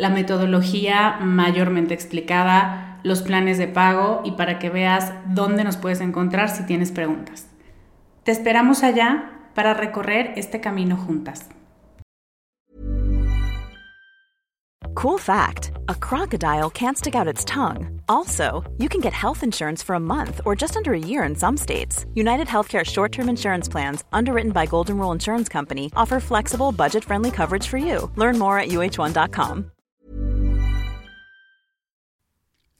la 0.00 0.08
metodología 0.08 1.18
mayormente 1.20 1.92
explicada, 1.92 2.98
los 3.02 3.20
planes 3.20 3.58
de 3.58 3.68
pago 3.68 4.22
y 4.24 4.32
para 4.32 4.58
que 4.58 4.70
veas 4.70 5.12
dónde 5.26 5.62
nos 5.62 5.76
puedes 5.76 6.00
encontrar 6.00 6.48
si 6.48 6.64
tienes 6.64 6.90
preguntas. 6.90 7.46
Te 8.24 8.32
esperamos 8.32 8.82
allá 8.82 9.30
para 9.54 9.74
recorrer 9.74 10.32
este 10.36 10.60
camino 10.60 10.96
juntas. 10.96 11.50
Cool 14.94 15.18
fact 15.18 15.72
a 15.88 15.94
crocodile 15.94 16.70
can't 16.70 16.96
stick 16.96 17.14
out 17.14 17.28
its 17.28 17.44
tongue. 17.44 18.00
Also, 18.08 18.64
you 18.78 18.88
can 18.88 19.00
get 19.00 19.12
health 19.12 19.42
insurance 19.42 19.82
for 19.82 19.94
a 19.94 20.00
month 20.00 20.40
or 20.46 20.56
just 20.56 20.76
under 20.76 20.94
a 20.94 20.98
year 20.98 21.24
in 21.24 21.36
some 21.36 21.56
states. 21.58 22.06
United 22.14 22.46
Healthcare 22.46 22.84
short 22.84 23.12
term 23.12 23.28
insurance 23.28 23.68
plans, 23.68 24.02
underwritten 24.12 24.52
by 24.52 24.66
Golden 24.66 24.96
Rule 24.96 25.12
Insurance 25.12 25.48
Company, 25.48 25.90
offer 25.94 26.20
flexible, 26.20 26.72
budget 26.72 27.04
friendly 27.04 27.30
coverage 27.30 27.66
for 27.66 27.78
you. 27.78 28.10
Learn 28.16 28.38
more 28.38 28.58
at 28.58 28.68
uh1.com. 28.68 29.70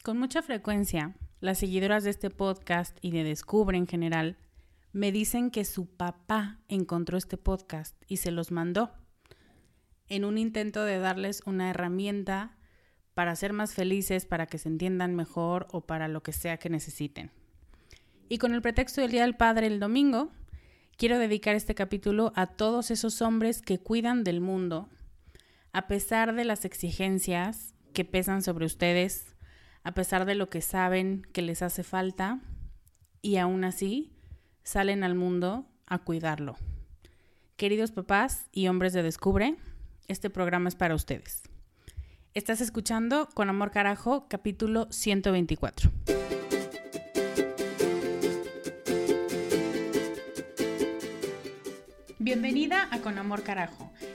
Con 0.02 0.18
mucha 0.18 0.40
frecuencia, 0.40 1.14
las 1.40 1.58
seguidoras 1.58 2.04
de 2.04 2.10
este 2.10 2.30
podcast 2.30 2.96
y 3.02 3.10
de 3.10 3.22
Descubre 3.22 3.76
en 3.76 3.86
general 3.86 4.38
me 4.92 5.12
dicen 5.12 5.50
que 5.50 5.66
su 5.66 5.94
papá 5.94 6.58
encontró 6.68 7.18
este 7.18 7.36
podcast 7.36 7.94
y 8.08 8.16
se 8.16 8.30
los 8.30 8.50
mandó 8.50 8.92
en 10.08 10.24
un 10.24 10.38
intento 10.38 10.84
de 10.84 10.98
darles 10.98 11.42
una 11.44 11.68
herramienta 11.68 12.56
para 13.12 13.36
ser 13.36 13.52
más 13.52 13.74
felices, 13.74 14.24
para 14.24 14.46
que 14.46 14.56
se 14.56 14.70
entiendan 14.70 15.14
mejor 15.14 15.68
o 15.70 15.82
para 15.82 16.08
lo 16.08 16.22
que 16.22 16.32
sea 16.32 16.56
que 16.56 16.70
necesiten. 16.70 17.30
Y 18.30 18.38
con 18.38 18.54
el 18.54 18.62
pretexto 18.62 19.02
del 19.02 19.10
Día 19.10 19.22
del 19.22 19.36
Padre 19.36 19.66
el 19.66 19.80
domingo, 19.80 20.32
quiero 20.96 21.18
dedicar 21.18 21.56
este 21.56 21.74
capítulo 21.74 22.32
a 22.36 22.46
todos 22.46 22.90
esos 22.90 23.20
hombres 23.20 23.60
que 23.60 23.78
cuidan 23.78 24.24
del 24.24 24.40
mundo, 24.40 24.88
a 25.74 25.88
pesar 25.88 26.34
de 26.34 26.46
las 26.46 26.64
exigencias 26.64 27.74
que 27.92 28.06
pesan 28.06 28.42
sobre 28.42 28.64
ustedes, 28.64 29.36
a 29.82 29.92
pesar 29.92 30.24
de 30.24 30.34
lo 30.34 30.50
que 30.50 30.60
saben 30.60 31.26
que 31.32 31.42
les 31.42 31.62
hace 31.62 31.82
falta 31.82 32.40
y 33.22 33.36
aún 33.36 33.64
así 33.64 34.12
salen 34.62 35.04
al 35.04 35.14
mundo 35.14 35.66
a 35.86 35.98
cuidarlo. 35.98 36.56
Queridos 37.56 37.90
papás 37.90 38.46
y 38.52 38.68
hombres 38.68 38.92
de 38.92 39.02
Descubre, 39.02 39.56
este 40.08 40.30
programa 40.30 40.68
es 40.68 40.76
para 40.76 40.94
ustedes. 40.94 41.42
Estás 42.32 42.60
escuchando 42.60 43.28
Con 43.34 43.48
Amor 43.48 43.70
Carajo, 43.70 44.26
capítulo 44.28 44.86
124. 44.90 45.90
Bienvenida 52.18 52.86
a 52.92 53.00
Con 53.00 53.18
Amor 53.18 53.42
Carajo, 53.42 53.90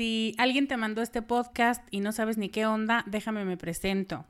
si 0.00 0.34
alguien 0.38 0.66
te 0.66 0.78
mandó 0.78 1.02
este 1.02 1.20
podcast 1.20 1.86
y 1.90 2.00
no 2.00 2.12
sabes 2.12 2.38
ni 2.38 2.48
qué 2.48 2.64
onda, 2.64 3.04
déjame 3.06 3.44
me 3.44 3.58
presento. 3.58 4.24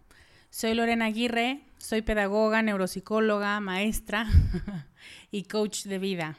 Soy 0.51 0.75
Lorena 0.75 1.05
Aguirre, 1.05 1.61
soy 1.79 2.03
pedagoga, 2.03 2.61
neuropsicóloga, 2.61 3.61
maestra 3.61 4.27
y 5.31 5.45
coach 5.45 5.85
de 5.85 6.01
vida. 6.01 6.37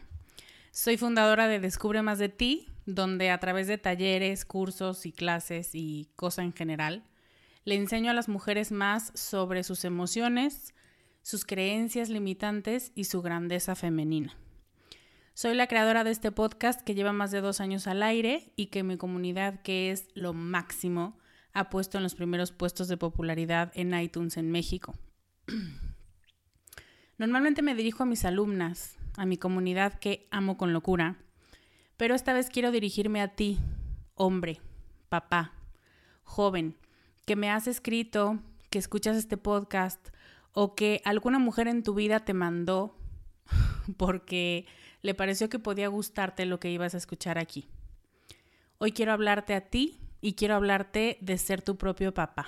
Soy 0.72 0.98
fundadora 0.98 1.48
de 1.48 1.62
Descubre 1.62 2.02
Más 2.02 2.20
de 2.20 2.28
Ti, 2.28 2.68
donde 2.86 3.30
a 3.30 3.40
través 3.40 3.68
de 3.68 3.78
talleres, 3.78 4.44
cursos 4.44 5.06
y 5.06 5.14
clases 5.14 5.70
y 5.76 6.10
cosa 6.18 6.44
en 6.44 6.52
general, 6.52 7.06
le 7.64 7.76
enseño 7.76 8.12
a 8.12 8.14
las 8.14 8.28
mujeres 8.28 8.74
más 8.74 9.14
sobre 9.16 9.64
sus 9.64 9.86
emociones, 9.86 10.76
sus 11.22 11.46
creencias 11.46 12.10
limitantes 12.10 12.92
y 12.96 13.06
su 13.06 13.22
grandeza 13.22 13.76
femenina. 13.76 14.36
Soy 15.34 15.56
la 15.56 15.68
creadora 15.68 16.04
de 16.04 16.12
este 16.12 16.32
podcast 16.32 16.82
que 16.82 16.94
lleva 16.94 17.14
más 17.14 17.32
de 17.32 17.40
dos 17.40 17.62
años 17.62 17.88
al 17.88 18.04
aire 18.04 18.52
y 18.58 18.66
que 18.68 18.84
mi 18.84 18.98
comunidad, 18.98 19.62
que 19.62 19.90
es 19.90 20.08
lo 20.14 20.34
máximo, 20.34 21.18
ha 21.54 21.70
puesto 21.70 21.98
en 21.98 22.04
los 22.04 22.16
primeros 22.16 22.52
puestos 22.52 22.90
de 22.90 22.98
popularidad 22.98 23.72
en 23.74 23.98
iTunes 23.98 24.36
en 24.36 24.52
México. 24.52 24.94
Normalmente 27.18 27.62
me 27.62 27.76
dirijo 27.76 28.04
a 28.04 28.06
mis 28.06 28.26
alumnas, 28.26 28.98
a 29.16 29.26
mi 29.26 29.38
comunidad 29.38 30.00
que 30.00 30.28
amo 30.32 30.58
con 30.58 30.74
locura, 30.74 31.18
pero 31.96 32.14
esta 32.14 32.34
vez 32.34 32.50
quiero 32.50 32.72
dirigirme 32.72 33.22
a 33.22 33.30
ti, 33.30 33.58
hombre, 34.16 34.60
papá, 35.08 35.54
joven, 36.24 36.76
que 37.26 37.38
me 37.38 37.50
has 37.50 37.68
escrito, 37.68 38.40
que 38.70 38.80
escuchas 38.80 39.16
este 39.16 39.38
podcast 39.38 40.10
o 40.52 40.76
que 40.76 41.02
alguna 41.06 41.40
mujer 41.40 41.70
en 41.70 41.84
tu 41.84 41.94
vida 41.94 42.20
te 42.20 42.34
mandó 42.34 42.98
porque 43.98 44.66
le 45.02 45.14
pareció 45.14 45.50
que 45.50 45.60
podía 45.60 45.88
gustarte 45.88 46.46
lo 46.46 46.60
que 46.60 46.72
ibas 46.72 46.94
a 46.94 46.98
escuchar 46.98 47.38
aquí. 47.38 47.68
Hoy 48.78 48.92
quiero 48.92 49.14
hablarte 49.14 49.54
a 49.54 49.62
ti 49.62 50.00
y 50.22 50.34
quiero 50.34 50.56
hablarte 50.56 51.18
de 51.22 51.38
ser 51.38 51.62
tu 51.62 51.78
propio 51.78 52.14
papá. 52.14 52.48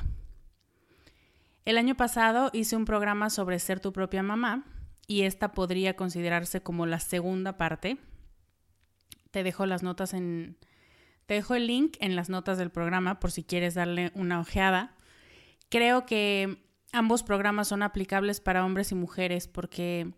El 1.65 1.77
año 1.77 1.95
pasado 1.95 2.49
hice 2.53 2.75
un 2.75 2.85
programa 2.85 3.29
sobre 3.29 3.59
ser 3.59 3.79
tu 3.79 3.93
propia 3.93 4.21
mamá 4.21 4.65
y 5.07 5.23
esta 5.23 5.53
podría 5.53 5.95
considerarse 5.95 6.61
como 6.61 6.85
la 6.85 6.99
segunda 6.99 7.57
parte. 7.57 7.97
Te 9.31 9.43
dejo 9.43 9.65
las 9.65 9.83
notas 9.83 10.13
en 10.13 10.57
te 11.25 11.35
dejo 11.35 11.55
el 11.55 11.67
link 11.67 11.95
en 12.01 12.17
las 12.17 12.29
notas 12.29 12.57
del 12.57 12.69
programa 12.69 13.19
por 13.19 13.31
si 13.31 13.43
quieres 13.43 13.75
darle 13.75 14.11
una 14.13 14.41
ojeada. 14.41 14.95
Creo 15.69 16.05
que 16.05 16.57
ambos 16.91 17.23
programas 17.23 17.69
son 17.69 17.81
aplicables 17.81 18.41
para 18.41 18.65
hombres 18.65 18.91
y 18.91 18.95
mujeres 18.95 19.47
porque 19.47 20.13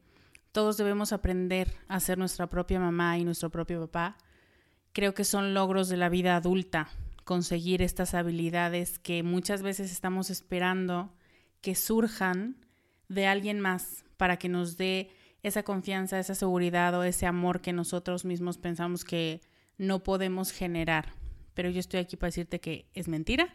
todos 0.56 0.78
debemos 0.78 1.12
aprender 1.12 1.74
a 1.90 2.00
ser 2.00 2.18
nuestra 2.18 2.48
propia 2.48 2.80
mamá 2.80 3.18
y 3.18 3.25
nuestro 3.25 3.50
propio 3.50 3.81
papá. 3.81 4.18
Creo 4.94 5.13
que 5.13 5.25
son 5.25 5.54
logros 5.54 5.90
de 5.90 5.98
la 5.98 6.07
vida 6.07 6.38
adulta 6.38 6.88
conseguir 7.25 7.81
estas 7.81 8.13
habilidades 8.13 8.98
que 8.98 9.22
muchas 9.22 9.62
veces 9.62 9.92
estamos 9.92 10.30
esperando 10.30 11.13
que 11.60 11.75
surjan 11.75 12.56
de 13.10 13.28
alguien 13.28 13.60
más 13.60 14.06
para 14.16 14.38
que 14.38 14.48
nos 14.48 14.78
dé 14.78 15.10
esa 15.44 15.63
confianza, 15.63 16.19
esa 16.19 16.36
seguridad 16.36 16.98
o 16.98 17.04
ese 17.04 17.25
amor 17.25 17.60
que 17.60 17.74
nosotros 17.74 18.24
mismos 18.24 18.57
pensamos 18.57 19.04
que 19.04 19.42
no 19.78 20.04
podemos 20.04 20.54
generar. 20.54 21.16
Pero 21.54 21.69
yo 21.69 21.81
estoy 21.81 22.00
aquí 22.00 22.16
para 22.16 22.30
decirte 22.30 22.62
que 22.62 22.88
es 22.94 23.10
mentira 23.10 23.54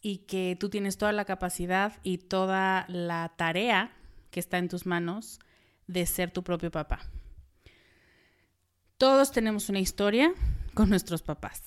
y 0.00 0.18
que 0.26 0.56
tú 0.58 0.70
tienes 0.70 0.98
toda 0.98 1.12
la 1.12 1.24
capacidad 1.24 1.92
y 2.02 2.18
toda 2.18 2.84
la 2.88 3.32
tarea 3.36 3.92
que 4.32 4.40
está 4.40 4.58
en 4.58 4.68
tus 4.68 4.86
manos 4.86 5.38
de 5.86 6.06
ser 6.06 6.30
tu 6.30 6.42
propio 6.42 6.70
papá. 6.70 7.00
Todos 8.98 9.30
tenemos 9.30 9.68
una 9.68 9.80
historia 9.80 10.32
con 10.74 10.88
nuestros 10.88 11.22
papás. 11.22 11.62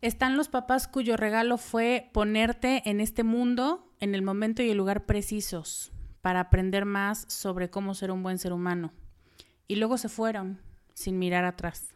Están 0.00 0.36
los 0.36 0.48
papás 0.48 0.88
cuyo 0.88 1.16
regalo 1.16 1.58
fue 1.58 2.10
ponerte 2.12 2.88
en 2.88 3.00
este 3.00 3.22
mundo 3.22 3.92
en 4.00 4.14
el 4.14 4.22
momento 4.22 4.62
y 4.62 4.70
el 4.70 4.76
lugar 4.76 5.06
precisos 5.06 5.92
para 6.20 6.40
aprender 6.40 6.84
más 6.84 7.24
sobre 7.28 7.70
cómo 7.70 7.94
ser 7.94 8.10
un 8.10 8.22
buen 8.22 8.38
ser 8.38 8.52
humano. 8.52 8.92
Y 9.68 9.76
luego 9.76 9.96
se 9.96 10.08
fueron 10.08 10.60
sin 10.92 11.18
mirar 11.18 11.44
atrás. 11.44 11.94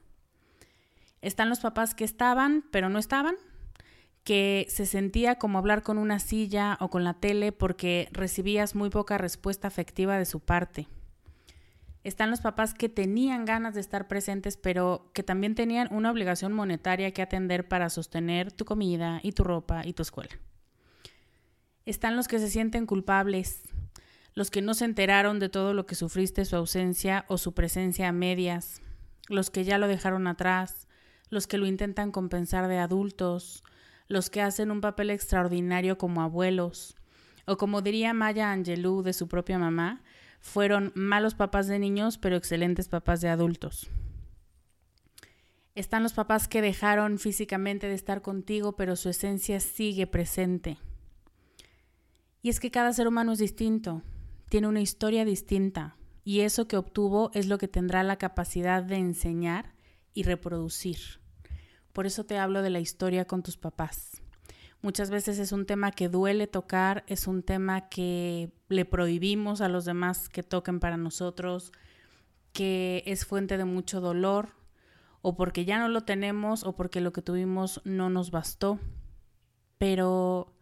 Están 1.21 1.49
los 1.49 1.61
papás 1.61 1.94
que 1.94 2.05
estaban, 2.05 2.65
pero 2.71 2.88
no 2.88 2.99
estaban, 2.99 3.35
que 4.25 4.67
se 4.69 4.87
sentía 4.87 5.37
como 5.37 5.59
hablar 5.59 5.83
con 5.83 5.99
una 5.99 6.19
silla 6.19 6.77
o 6.81 6.91
con 6.91 7.05
la 7.05 7.15
tele 7.15 7.53
porque 7.53 8.09
recibías 8.13 8.75
muy 8.75 8.91
poca 8.91 9.19
respuesta 9.19 9.69
afectiva 9.69 10.19
de 10.19 10.27
su 10.27 10.41
parte. 10.41 10.89
Están 12.03 12.31
los 12.31 12.41
papás 12.41 12.73
que 12.73 12.89
tenían 12.89 13.45
ganas 13.45 13.75
de 13.75 13.81
estar 13.81 14.09
presentes, 14.09 14.57
pero 14.57 15.11
que 15.13 15.23
también 15.23 15.55
tenían 15.55 15.89
una 15.91 16.11
obligación 16.11 16.53
monetaria 16.53 17.13
que 17.13 17.21
atender 17.21 17.69
para 17.69 17.91
sostener 17.91 18.53
tu 18.53 18.65
comida 18.65 19.21
y 19.23 19.33
tu 19.33 19.45
ropa 19.45 19.83
y 19.85 19.93
tu 19.93 20.03
escuela. 20.03 20.31
Están 21.85 22.17
los 22.17 22.27
que 22.27 22.39
se 22.39 22.49
sienten 22.49 22.87
culpables, 22.87 23.69
los 24.35 24.51
que 24.51 24.63
no 24.63 24.73
se 24.73 24.87
enteraron 24.87 25.39
de 25.41 25.51
todo 25.51 25.75
lo 25.75 25.85
que 25.85 25.95
sufriste 25.95 26.45
su 26.47 26.57
ausencia 26.57 27.27
o 27.29 27.37
su 27.37 27.53
presencia 27.53 28.09
a 28.09 28.13
medias, 28.13 28.81
los 29.29 29.51
que 29.51 29.65
ya 29.65 29.77
lo 29.77 29.87
dejaron 29.87 30.27
atrás, 30.27 30.89
los 31.29 31.47
que 31.47 31.59
lo 31.59 31.67
intentan 31.67 32.13
compensar 32.13 32.69
de 32.69 32.79
adultos, 32.79 33.63
los 34.11 34.29
que 34.29 34.43
hacen 34.43 34.73
un 34.73 34.81
papel 34.81 35.09
extraordinario 35.09 35.97
como 35.97 36.21
abuelos, 36.21 36.97
o 37.47 37.57
como 37.57 37.81
diría 37.81 38.12
Maya 38.12 38.51
Angelou 38.51 39.03
de 39.03 39.12
su 39.12 39.29
propia 39.29 39.57
mamá, 39.57 40.03
fueron 40.41 40.93
malos 40.97 41.35
papás 41.35 41.69
de 41.69 41.79
niños, 41.79 42.19
pero 42.19 42.35
excelentes 42.35 42.89
papás 42.89 43.21
de 43.21 43.29
adultos. 43.29 43.89
Están 45.77 46.03
los 46.03 46.12
papás 46.12 46.49
que 46.49 46.61
dejaron 46.61 47.21
físicamente 47.21 47.87
de 47.87 47.95
estar 47.95 48.21
contigo, 48.21 48.75
pero 48.75 48.97
su 48.97 49.09
esencia 49.09 49.61
sigue 49.61 50.09
presente. 50.09 50.79
Y 52.43 52.49
es 52.49 52.59
que 52.59 52.73
cada 52.73 52.93
ser 52.93 53.07
humano 53.07 53.33
es 53.33 53.39
distinto, 53.39 54.03
tiene 54.49 54.67
una 54.67 54.81
historia 54.81 55.25
distinta 55.25 55.97
y 56.25 56.41
eso 56.41 56.67
que 56.67 56.77
obtuvo 56.77 57.31
es 57.33 57.47
lo 57.47 57.59
que 57.59 57.69
tendrá 57.69 58.03
la 58.03 58.17
capacidad 58.17 58.83
de 58.83 58.97
enseñar 58.97 59.73
y 60.15 60.25
reproducir. 60.25 61.20
Por 61.93 62.07
eso 62.07 62.25
te 62.25 62.39
hablo 62.39 62.63
de 62.63 62.71
la 62.71 62.81
historia 62.81 63.25
con 63.25 63.43
tus 63.43 63.57
papás. 63.57 64.23
Muchas 64.83 65.11
veces 65.11 65.39
es 65.39 65.53
un 65.53 65.67
tema 65.67 65.91
que 65.91 66.09
duele 66.09 66.47
tocar, 66.47 67.05
es 67.07 67.27
un 67.27 67.43
tema 67.43 67.89
que 67.89 68.51
le 68.69 68.85
prohibimos 68.85 69.61
a 69.61 69.69
los 69.69 69.85
demás 69.85 70.29
que 70.29 70.43
toquen 70.43 70.81
para 70.81 70.97
nosotros, 70.97 71.73
que 72.53 73.03
es 73.07 73.27
fuente 73.27 73.59
de 73.59 73.65
mucho 73.65 74.01
dolor, 74.01 74.51
o 75.21 75.37
porque 75.37 75.65
ya 75.65 75.79
no 75.79 75.89
lo 75.89 76.03
tenemos, 76.03 76.65
o 76.65 76.75
porque 76.75 77.01
lo 77.01 77.13
que 77.13 77.21
tuvimos 77.21 77.83
no 77.85 78.09
nos 78.09 78.31
bastó. 78.31 78.79
Pero 79.77 80.55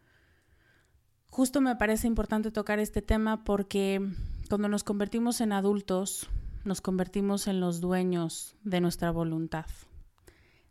Justo 1.39 1.61
me 1.61 1.77
parece 1.77 2.07
importante 2.09 2.51
tocar 2.51 2.81
este 2.81 3.01
tema 3.01 3.45
porque 3.45 4.05
cuando 4.49 4.69
nos 4.69 4.83
convertimos 4.83 5.41
en 5.41 5.53
adultos, 5.53 6.29
nos 6.65 6.81
convertimos 6.81 7.47
en 7.47 7.61
los 7.61 7.81
dueños 7.81 8.57
de 8.65 8.81
nuestra 8.81 9.13
voluntad, 9.13 9.67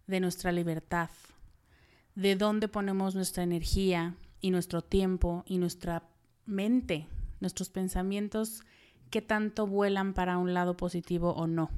de 0.07 0.19
nuestra 0.19 0.51
libertad, 0.51 1.09
de 2.15 2.35
dónde 2.35 2.67
ponemos 2.67 3.13
nuestra 3.13 3.43
energía 3.43 4.15
y 4.41 4.51
nuestro 4.51 4.81
tiempo 4.81 5.43
y 5.45 5.57
nuestra 5.57 6.03
mente, 6.45 7.07
nuestros 7.39 7.69
pensamientos, 7.69 8.63
qué 9.11 9.21
tanto 9.21 9.67
vuelan 9.67 10.13
para 10.13 10.37
un 10.37 10.53
lado 10.53 10.75
positivo 10.77 11.31
o 11.31 11.45
no. 11.47 11.69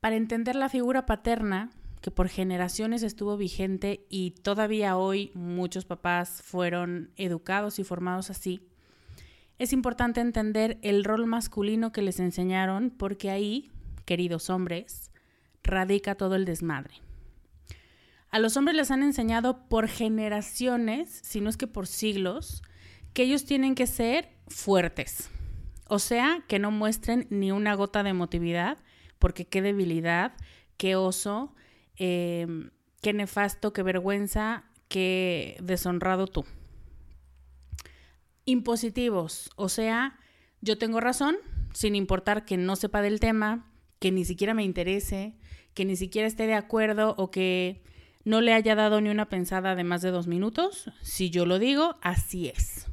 Para 0.00 0.16
entender 0.16 0.56
la 0.56 0.68
figura 0.68 1.06
paterna, 1.06 1.70
que 2.00 2.10
por 2.10 2.28
generaciones 2.28 3.02
estuvo 3.02 3.36
vigente 3.36 4.06
y 4.08 4.30
todavía 4.30 4.96
hoy 4.96 5.30
muchos 5.34 5.84
papás 5.84 6.42
fueron 6.42 7.10
educados 7.16 7.78
y 7.78 7.84
formados 7.84 8.30
así, 8.30 8.60
es 9.58 9.72
importante 9.72 10.20
entender 10.20 10.78
el 10.82 11.02
rol 11.02 11.26
masculino 11.26 11.90
que 11.90 12.02
les 12.02 12.20
enseñaron 12.20 12.90
porque 12.90 13.30
ahí, 13.30 13.70
queridos 14.04 14.50
hombres, 14.50 15.10
radica 15.66 16.14
todo 16.14 16.34
el 16.34 16.44
desmadre. 16.44 16.94
A 18.30 18.38
los 18.38 18.56
hombres 18.56 18.76
les 18.76 18.90
han 18.90 19.02
enseñado 19.02 19.68
por 19.68 19.88
generaciones, 19.88 21.20
si 21.22 21.40
no 21.40 21.48
es 21.48 21.56
que 21.56 21.66
por 21.66 21.86
siglos, 21.86 22.62
que 23.12 23.22
ellos 23.22 23.44
tienen 23.44 23.74
que 23.74 23.86
ser 23.86 24.30
fuertes. 24.48 25.30
O 25.88 25.98
sea, 25.98 26.44
que 26.48 26.58
no 26.58 26.70
muestren 26.70 27.26
ni 27.30 27.52
una 27.52 27.74
gota 27.74 28.02
de 28.02 28.10
emotividad, 28.10 28.78
porque 29.18 29.46
qué 29.46 29.62
debilidad, 29.62 30.34
qué 30.76 30.96
oso, 30.96 31.54
Em, 31.96 32.70
qué 33.00 33.12
nefasto, 33.12 33.72
qué 33.72 33.82
vergüenza, 33.82 34.64
qué 34.88 35.56
deshonrado 35.62 36.26
tú. 36.26 36.44
Impositivos, 38.44 39.50
o 39.56 39.68
sea, 39.68 40.18
yo 40.60 40.78
tengo 40.78 41.00
razón, 41.00 41.36
sin 41.72 41.96
importar 41.96 42.44
que 42.44 42.56
no 42.56 42.76
sepa 42.76 43.02
del 43.02 43.18
tema, 43.18 43.70
que 43.98 44.12
ni 44.12 44.24
siquiera 44.24 44.54
me 44.54 44.62
interese, 44.62 45.34
que 45.76 45.84
ni 45.84 45.94
siquiera 45.94 46.26
esté 46.26 46.46
de 46.46 46.54
acuerdo 46.54 47.14
o 47.18 47.30
que 47.30 47.82
no 48.24 48.40
le 48.40 48.54
haya 48.54 48.74
dado 48.74 49.02
ni 49.02 49.10
una 49.10 49.28
pensada 49.28 49.74
de 49.74 49.84
más 49.84 50.00
de 50.00 50.10
dos 50.10 50.26
minutos. 50.26 50.90
Si 51.02 51.28
yo 51.28 51.44
lo 51.44 51.58
digo, 51.58 51.98
así 52.00 52.48
es. 52.48 52.86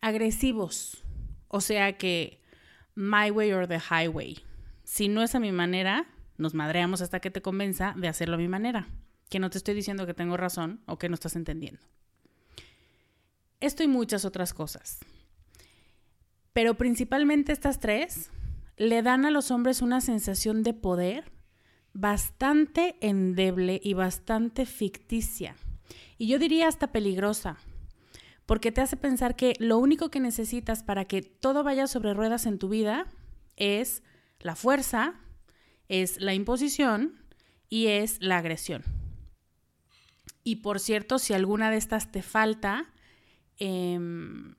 Agresivos, 0.00 1.04
o 1.48 1.60
sea 1.60 1.98
que 1.98 2.40
my 2.94 3.30
way 3.30 3.52
or 3.52 3.68
the 3.68 3.78
highway. 3.78 4.38
Si 4.82 5.08
no 5.08 5.22
es 5.22 5.34
a 5.34 5.40
mi 5.40 5.52
manera, 5.52 6.08
nos 6.38 6.54
madreamos 6.54 7.02
hasta 7.02 7.20
que 7.20 7.30
te 7.30 7.42
convenza 7.42 7.92
de 7.98 8.08
hacerlo 8.08 8.36
a 8.36 8.38
mi 8.38 8.48
manera, 8.48 8.88
que 9.28 9.38
no 9.38 9.50
te 9.50 9.58
estoy 9.58 9.74
diciendo 9.74 10.06
que 10.06 10.14
tengo 10.14 10.38
razón 10.38 10.80
o 10.86 10.98
que 10.98 11.10
no 11.10 11.14
estás 11.16 11.36
entendiendo. 11.36 11.82
Esto 13.60 13.82
y 13.82 13.88
muchas 13.88 14.24
otras 14.24 14.54
cosas. 14.54 15.00
Pero 16.54 16.78
principalmente 16.78 17.52
estas 17.52 17.78
tres 17.78 18.30
le 18.76 19.02
dan 19.02 19.24
a 19.24 19.30
los 19.30 19.50
hombres 19.50 19.82
una 19.82 20.00
sensación 20.00 20.62
de 20.62 20.74
poder 20.74 21.32
bastante 21.92 22.96
endeble 23.00 23.80
y 23.82 23.94
bastante 23.94 24.66
ficticia. 24.66 25.56
Y 26.18 26.28
yo 26.28 26.38
diría 26.38 26.68
hasta 26.68 26.92
peligrosa, 26.92 27.56
porque 28.44 28.72
te 28.72 28.80
hace 28.80 28.96
pensar 28.96 29.34
que 29.34 29.54
lo 29.58 29.78
único 29.78 30.10
que 30.10 30.20
necesitas 30.20 30.82
para 30.82 31.06
que 31.06 31.22
todo 31.22 31.64
vaya 31.64 31.86
sobre 31.86 32.14
ruedas 32.14 32.46
en 32.46 32.58
tu 32.58 32.68
vida 32.68 33.06
es 33.56 34.02
la 34.40 34.56
fuerza, 34.56 35.14
es 35.88 36.20
la 36.20 36.34
imposición 36.34 37.22
y 37.68 37.86
es 37.86 38.18
la 38.20 38.38
agresión. 38.38 38.82
Y 40.44 40.56
por 40.56 40.78
cierto, 40.78 41.18
si 41.18 41.34
alguna 41.34 41.70
de 41.70 41.76
estas 41.76 42.12
te 42.12 42.22
falta, 42.22 42.92
em, 43.58 44.54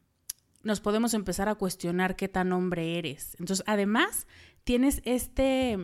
nos 0.68 0.82
podemos 0.82 1.14
empezar 1.14 1.50
a 1.50 1.56
cuestionar 1.56 2.16
qué 2.16 2.28
tan 2.28 2.52
hombre 2.52 3.00
eres. 3.00 3.36
Entonces, 3.40 3.64
además, 3.68 4.28
tienes 4.64 5.02
este, 5.06 5.78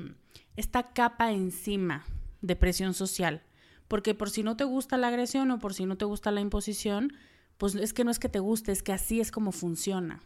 esta 0.56 0.92
capa 0.92 1.32
encima 1.32 2.06
de 2.42 2.56
presión 2.56 2.94
social, 2.94 3.42
porque 3.88 4.14
por 4.14 4.30
si 4.30 4.44
no 4.44 4.58
te 4.58 4.66
gusta 4.66 4.98
la 4.98 5.08
agresión 5.08 5.50
o 5.52 5.60
por 5.60 5.74
si 5.74 5.86
no 5.86 5.98
te 5.98 6.06
gusta 6.06 6.32
la 6.32 6.42
imposición, 6.42 7.14
pues 7.58 7.76
es 7.76 7.94
que 7.94 8.04
no 8.04 8.12
es 8.12 8.20
que 8.20 8.30
te 8.30 8.40
guste, 8.40 8.72
es 8.74 8.84
que 8.84 8.92
así 8.92 9.22
es 9.22 9.32
como 9.32 9.54
funciona. 9.54 10.22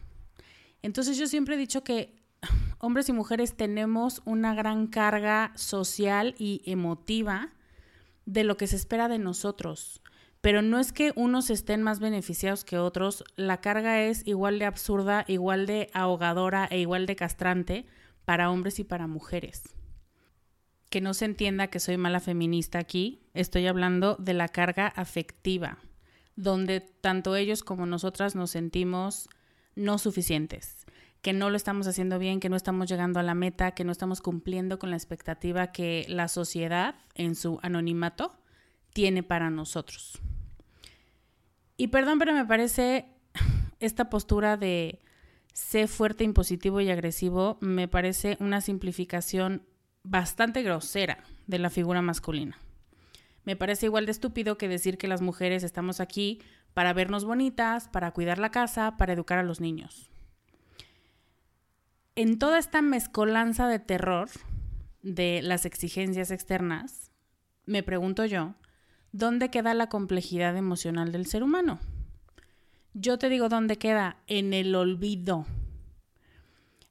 Entonces 0.82 1.16
yo 1.16 1.28
siempre 1.28 1.54
he 1.54 1.58
dicho 1.58 1.84
que 1.84 2.20
hombres 2.78 3.08
y 3.08 3.12
mujeres 3.12 3.56
tenemos 3.56 4.22
una 4.24 4.54
gran 4.54 4.88
carga 4.88 5.52
social 5.54 6.34
y 6.36 6.62
emotiva 6.66 7.52
de 8.26 8.42
lo 8.42 8.56
que 8.56 8.66
se 8.66 8.76
espera 8.76 9.08
de 9.08 9.18
nosotros. 9.18 10.02
Pero 10.40 10.62
no 10.62 10.78
es 10.78 10.92
que 10.92 11.12
unos 11.16 11.50
estén 11.50 11.82
más 11.82 11.98
beneficiados 11.98 12.64
que 12.64 12.78
otros, 12.78 13.24
la 13.36 13.60
carga 13.60 14.02
es 14.02 14.26
igual 14.26 14.58
de 14.58 14.66
absurda, 14.66 15.24
igual 15.26 15.66
de 15.66 15.90
ahogadora 15.92 16.68
e 16.70 16.78
igual 16.78 17.06
de 17.06 17.16
castrante 17.16 17.86
para 18.24 18.50
hombres 18.50 18.78
y 18.78 18.84
para 18.84 19.06
mujeres. 19.06 19.74
Que 20.90 21.00
no 21.00 21.12
se 21.12 21.24
entienda 21.24 21.66
que 21.66 21.80
soy 21.80 21.96
mala 21.96 22.20
feminista 22.20 22.78
aquí, 22.78 23.20
estoy 23.34 23.66
hablando 23.66 24.16
de 24.16 24.34
la 24.34 24.48
carga 24.48 24.86
afectiva, 24.86 25.78
donde 26.36 26.80
tanto 26.80 27.34
ellos 27.34 27.64
como 27.64 27.84
nosotras 27.84 28.36
nos 28.36 28.50
sentimos 28.50 29.28
no 29.74 29.98
suficientes, 29.98 30.86
que 31.20 31.32
no 31.32 31.50
lo 31.50 31.56
estamos 31.56 31.88
haciendo 31.88 32.18
bien, 32.18 32.38
que 32.38 32.48
no 32.48 32.56
estamos 32.56 32.88
llegando 32.88 33.18
a 33.18 33.24
la 33.24 33.34
meta, 33.34 33.72
que 33.72 33.84
no 33.84 33.92
estamos 33.92 34.20
cumpliendo 34.20 34.78
con 34.78 34.90
la 34.90 34.96
expectativa 34.96 35.72
que 35.72 36.06
la 36.08 36.28
sociedad 36.28 36.94
en 37.14 37.34
su 37.34 37.58
anonimato 37.62 38.38
tiene 38.98 39.22
para 39.22 39.48
nosotros. 39.48 40.18
Y 41.76 41.86
perdón, 41.86 42.18
pero 42.18 42.34
me 42.34 42.44
parece 42.44 43.06
esta 43.78 44.10
postura 44.10 44.56
de 44.56 45.00
sé 45.52 45.86
fuerte, 45.86 46.24
impositivo 46.24 46.80
y 46.80 46.90
agresivo 46.90 47.58
me 47.60 47.86
parece 47.86 48.36
una 48.40 48.60
simplificación 48.60 49.62
bastante 50.02 50.64
grosera 50.64 51.22
de 51.46 51.60
la 51.60 51.70
figura 51.70 52.02
masculina. 52.02 52.58
Me 53.44 53.54
parece 53.54 53.86
igual 53.86 54.04
de 54.04 54.10
estúpido 54.10 54.58
que 54.58 54.66
decir 54.66 54.98
que 54.98 55.06
las 55.06 55.22
mujeres 55.22 55.62
estamos 55.62 56.00
aquí 56.00 56.42
para 56.74 56.92
vernos 56.92 57.24
bonitas, 57.24 57.86
para 57.86 58.10
cuidar 58.10 58.40
la 58.40 58.50
casa, 58.50 58.96
para 58.96 59.12
educar 59.12 59.38
a 59.38 59.44
los 59.44 59.60
niños. 59.60 60.10
En 62.16 62.40
toda 62.40 62.58
esta 62.58 62.82
mezcolanza 62.82 63.68
de 63.68 63.78
terror 63.78 64.28
de 65.02 65.40
las 65.40 65.66
exigencias 65.66 66.32
externas, 66.32 67.12
me 67.64 67.84
pregunto 67.84 68.24
yo, 68.24 68.56
¿dónde 69.12 69.50
queda 69.50 69.74
la 69.74 69.88
complejidad 69.88 70.56
emocional 70.56 71.12
del 71.12 71.26
ser 71.26 71.42
humano? 71.42 71.80
Yo 72.94 73.18
te 73.18 73.28
digo 73.28 73.48
dónde 73.48 73.76
queda, 73.76 74.16
en 74.26 74.54
el 74.54 74.74
olvido. 74.74 75.46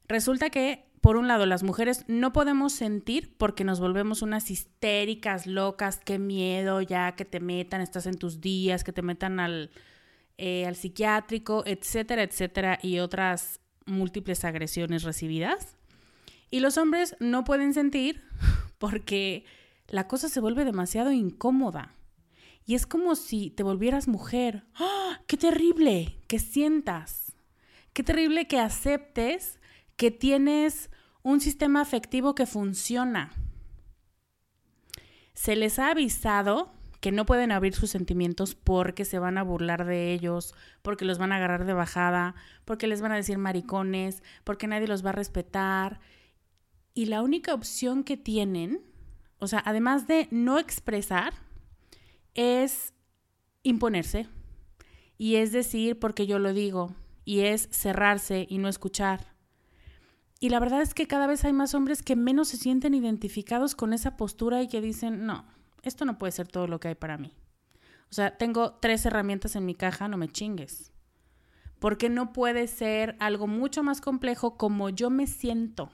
Resulta 0.06 0.48
que, 0.48 0.86
por 1.00 1.16
un 1.16 1.28
lado, 1.28 1.44
las 1.44 1.62
mujeres 1.62 2.04
no 2.08 2.32
podemos 2.32 2.72
sentir 2.72 3.36
porque 3.36 3.64
nos 3.64 3.78
volvemos 3.78 4.22
unas 4.22 4.50
histéricas, 4.50 5.46
locas, 5.46 6.00
qué 6.02 6.18
miedo 6.18 6.80
ya 6.80 7.12
que 7.12 7.24
te 7.24 7.40
metan, 7.40 7.80
estás 7.80 8.06
en 8.06 8.16
tus 8.16 8.40
días, 8.40 8.84
que 8.84 8.92
te 8.92 9.02
metan 9.02 9.38
al, 9.38 9.70
eh, 10.38 10.66
al 10.66 10.76
psiquiátrico, 10.76 11.62
etcétera, 11.66 12.22
etcétera, 12.22 12.78
y 12.82 13.00
otras 13.00 13.60
múltiples 13.84 14.44
agresiones 14.44 15.02
recibidas. 15.02 15.76
Y 16.50 16.60
los 16.60 16.78
hombres 16.78 17.16
no 17.20 17.44
pueden 17.44 17.74
sentir 17.74 18.22
porque 18.78 19.44
la 19.88 20.08
cosa 20.08 20.28
se 20.28 20.40
vuelve 20.40 20.64
demasiado 20.64 21.12
incómoda. 21.12 21.94
Y 22.68 22.74
es 22.74 22.86
como 22.86 23.16
si 23.16 23.48
te 23.48 23.62
volvieras 23.62 24.08
mujer. 24.08 24.66
¡Ah! 24.74 25.22
¡Qué 25.26 25.38
terrible 25.38 26.18
que 26.26 26.38
sientas! 26.38 27.34
¡Qué 27.94 28.02
terrible 28.02 28.46
que 28.46 28.60
aceptes 28.60 29.58
que 29.96 30.10
tienes 30.10 30.90
un 31.22 31.40
sistema 31.40 31.80
afectivo 31.80 32.34
que 32.34 32.44
funciona! 32.44 33.32
Se 35.32 35.56
les 35.56 35.78
ha 35.78 35.92
avisado 35.92 36.70
que 37.00 37.10
no 37.10 37.24
pueden 37.24 37.52
abrir 37.52 37.74
sus 37.74 37.88
sentimientos 37.88 38.54
porque 38.54 39.06
se 39.06 39.18
van 39.18 39.38
a 39.38 39.42
burlar 39.44 39.86
de 39.86 40.12
ellos, 40.12 40.54
porque 40.82 41.06
los 41.06 41.16
van 41.16 41.32
a 41.32 41.36
agarrar 41.36 41.64
de 41.64 41.72
bajada, 41.72 42.34
porque 42.66 42.86
les 42.86 43.00
van 43.00 43.12
a 43.12 43.16
decir 43.16 43.38
maricones, 43.38 44.22
porque 44.44 44.66
nadie 44.66 44.88
los 44.88 45.02
va 45.02 45.08
a 45.08 45.14
respetar. 45.14 46.00
Y 46.92 47.06
la 47.06 47.22
única 47.22 47.54
opción 47.54 48.04
que 48.04 48.18
tienen, 48.18 48.82
o 49.38 49.46
sea, 49.46 49.62
además 49.64 50.06
de 50.06 50.28
no 50.30 50.58
expresar, 50.58 51.47
es 52.38 52.94
imponerse. 53.64 54.28
Y 55.18 55.36
es 55.36 55.50
decir, 55.50 55.98
porque 55.98 56.28
yo 56.28 56.38
lo 56.38 56.52
digo, 56.52 56.94
y 57.24 57.40
es 57.40 57.68
cerrarse 57.72 58.46
y 58.48 58.58
no 58.58 58.68
escuchar. 58.68 59.34
Y 60.38 60.50
la 60.50 60.60
verdad 60.60 60.80
es 60.80 60.94
que 60.94 61.08
cada 61.08 61.26
vez 61.26 61.44
hay 61.44 61.52
más 61.52 61.74
hombres 61.74 62.00
que 62.00 62.14
menos 62.14 62.46
se 62.46 62.56
sienten 62.56 62.94
identificados 62.94 63.74
con 63.74 63.92
esa 63.92 64.16
postura 64.16 64.62
y 64.62 64.68
que 64.68 64.80
dicen, 64.80 65.26
no, 65.26 65.44
esto 65.82 66.04
no 66.04 66.16
puede 66.16 66.30
ser 66.30 66.46
todo 66.46 66.68
lo 66.68 66.78
que 66.78 66.86
hay 66.86 66.94
para 66.94 67.18
mí. 67.18 67.34
O 68.08 68.14
sea, 68.14 68.38
tengo 68.38 68.74
tres 68.74 69.04
herramientas 69.04 69.56
en 69.56 69.66
mi 69.66 69.74
caja, 69.74 70.06
no 70.06 70.16
me 70.16 70.28
chingues. 70.28 70.92
Porque 71.80 72.08
no 72.08 72.32
puede 72.32 72.68
ser 72.68 73.16
algo 73.18 73.48
mucho 73.48 73.82
más 73.82 74.00
complejo 74.00 74.56
como 74.56 74.90
yo 74.90 75.10
me 75.10 75.26
siento. 75.26 75.90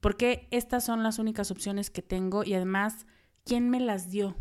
Porque 0.00 0.48
estas 0.50 0.84
son 0.84 1.02
las 1.02 1.18
únicas 1.18 1.50
opciones 1.50 1.88
que 1.88 2.02
tengo 2.02 2.44
y 2.44 2.52
además, 2.52 3.06
¿quién 3.44 3.70
me 3.70 3.80
las 3.80 4.10
dio? 4.10 4.36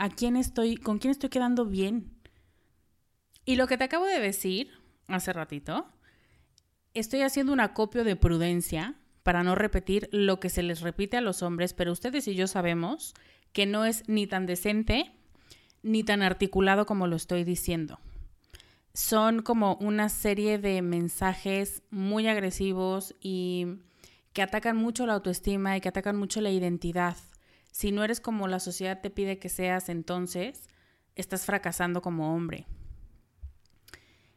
A 0.00 0.08
quién 0.08 0.34
estoy, 0.34 0.78
con 0.78 0.98
quién 0.98 1.10
estoy 1.10 1.28
quedando 1.28 1.66
bien. 1.66 2.10
Y 3.44 3.56
lo 3.56 3.66
que 3.66 3.76
te 3.76 3.84
acabo 3.84 4.06
de 4.06 4.18
decir 4.18 4.70
hace 5.08 5.30
ratito, 5.34 5.86
estoy 6.94 7.20
haciendo 7.20 7.52
un 7.52 7.60
acopio 7.60 8.02
de 8.02 8.16
prudencia 8.16 8.94
para 9.22 9.42
no 9.42 9.54
repetir 9.54 10.08
lo 10.10 10.40
que 10.40 10.48
se 10.48 10.62
les 10.62 10.80
repite 10.80 11.18
a 11.18 11.20
los 11.20 11.42
hombres, 11.42 11.74
pero 11.74 11.92
ustedes 11.92 12.26
y 12.28 12.34
yo 12.34 12.46
sabemos 12.46 13.12
que 13.52 13.66
no 13.66 13.84
es 13.84 14.08
ni 14.08 14.26
tan 14.26 14.46
decente 14.46 15.12
ni 15.82 16.02
tan 16.02 16.22
articulado 16.22 16.86
como 16.86 17.06
lo 17.06 17.16
estoy 17.16 17.44
diciendo. 17.44 18.00
Son 18.94 19.42
como 19.42 19.74
una 19.82 20.08
serie 20.08 20.58
de 20.58 20.80
mensajes 20.80 21.82
muy 21.90 22.26
agresivos 22.26 23.14
y 23.20 23.66
que 24.32 24.40
atacan 24.40 24.78
mucho 24.78 25.04
la 25.04 25.12
autoestima 25.12 25.76
y 25.76 25.82
que 25.82 25.90
atacan 25.90 26.16
mucho 26.16 26.40
la 26.40 26.50
identidad 26.50 27.16
si 27.70 27.92
no 27.92 28.04
eres 28.04 28.20
como 28.20 28.48
la 28.48 28.60
sociedad 28.60 29.00
te 29.00 29.10
pide 29.10 29.38
que 29.38 29.48
seas, 29.48 29.88
entonces 29.88 30.68
estás 31.14 31.44
fracasando 31.44 32.02
como 32.02 32.34
hombre. 32.34 32.66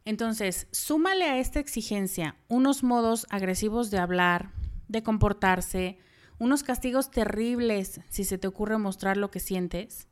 Entonces, 0.06 0.68
súmale 0.72 1.26
a 1.26 1.40
esta 1.40 1.60
exigencia 1.60 2.36
unos 2.48 2.84
modos 2.84 3.26
agresivos 3.30 3.90
de 3.90 4.00
hablar, 4.00 4.52
de 4.88 5.02
comportarse, 5.02 5.98
unos 6.40 6.64
castigos 6.64 7.10
terribles 7.10 8.02
si 8.10 8.26
se 8.26 8.38
te 8.38 8.48
ocurre 8.48 8.78
mostrar 8.78 9.18
lo 9.18 9.32
que 9.32 9.40
sientes, 9.40 10.08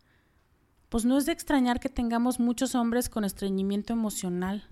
pues 0.87 1.05
no 1.05 1.17
es 1.17 1.25
de 1.25 1.33
extrañar 1.33 1.79
que 1.79 1.89
tengamos 1.89 2.39
muchos 2.39 2.75
hombres 2.75 3.09
con 3.09 3.23
estreñimiento 3.23 3.93
emocional. 3.93 4.67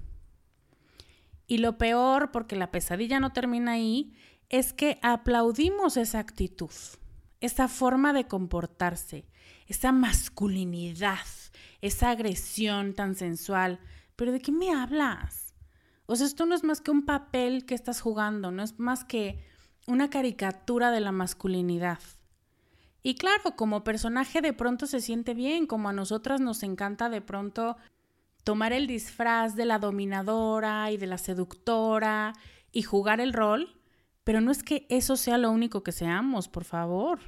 Y 1.47 1.57
lo 1.57 1.77
peor, 1.77 2.31
porque 2.31 2.55
la 2.55 2.71
pesadilla 2.71 3.19
no 3.19 3.31
termina 3.31 3.73
ahí, 3.73 4.13
es 4.49 4.73
que 4.73 4.99
aplaudimos 5.01 5.97
esa 5.97 6.19
actitud 6.19 6.71
esa 7.41 7.67
forma 7.67 8.13
de 8.13 8.27
comportarse, 8.27 9.25
esa 9.67 9.91
masculinidad, 9.91 11.25
esa 11.81 12.09
agresión 12.09 12.93
tan 12.93 13.15
sensual. 13.15 13.79
Pero 14.15 14.31
¿de 14.31 14.41
qué 14.41 14.51
me 14.51 14.73
hablas? 14.73 15.53
O 16.05 16.15
sea, 16.15 16.25
esto 16.25 16.45
no 16.45 16.55
es 16.55 16.63
más 16.63 16.81
que 16.81 16.91
un 16.91 17.05
papel 17.05 17.65
que 17.65 17.75
estás 17.75 18.01
jugando, 18.01 18.51
no 18.51 18.63
es 18.63 18.79
más 18.79 19.03
que 19.03 19.45
una 19.87 20.09
caricatura 20.09 20.91
de 20.91 20.99
la 20.99 21.11
masculinidad. 21.11 21.99
Y 23.01 23.15
claro, 23.15 23.55
como 23.55 23.83
personaje 23.83 24.41
de 24.41 24.53
pronto 24.53 24.85
se 24.87 24.99
siente 24.99 25.33
bien, 25.33 25.67
como 25.67 25.89
a 25.89 25.93
nosotras 25.93 26.41
nos 26.41 26.63
encanta 26.63 27.09
de 27.09 27.21
pronto 27.21 27.77
tomar 28.43 28.73
el 28.73 28.87
disfraz 28.87 29.55
de 29.55 29.65
la 29.65 29.79
dominadora 29.79 30.91
y 30.91 30.97
de 30.97 31.07
la 31.07 31.17
seductora 31.17 32.33
y 32.71 32.81
jugar 32.81 33.21
el 33.21 33.33
rol, 33.33 33.78
pero 34.29 34.41
no 34.41 34.51
es 34.51 34.61
que 34.61 34.85
eso 34.89 35.17
sea 35.17 35.39
lo 35.39 35.49
único 35.49 35.81
que 35.81 35.91
seamos, 35.91 36.49
por 36.49 36.63
favor. 36.63 37.19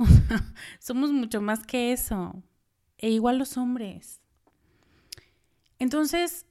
Somos 0.80 1.12
mucho 1.12 1.40
más 1.40 1.64
que 1.64 1.92
eso. 1.92 2.42
E 2.98 3.08
igual 3.08 3.38
los 3.38 3.56
hombres. 3.56 4.20
Entonces, 5.78 6.46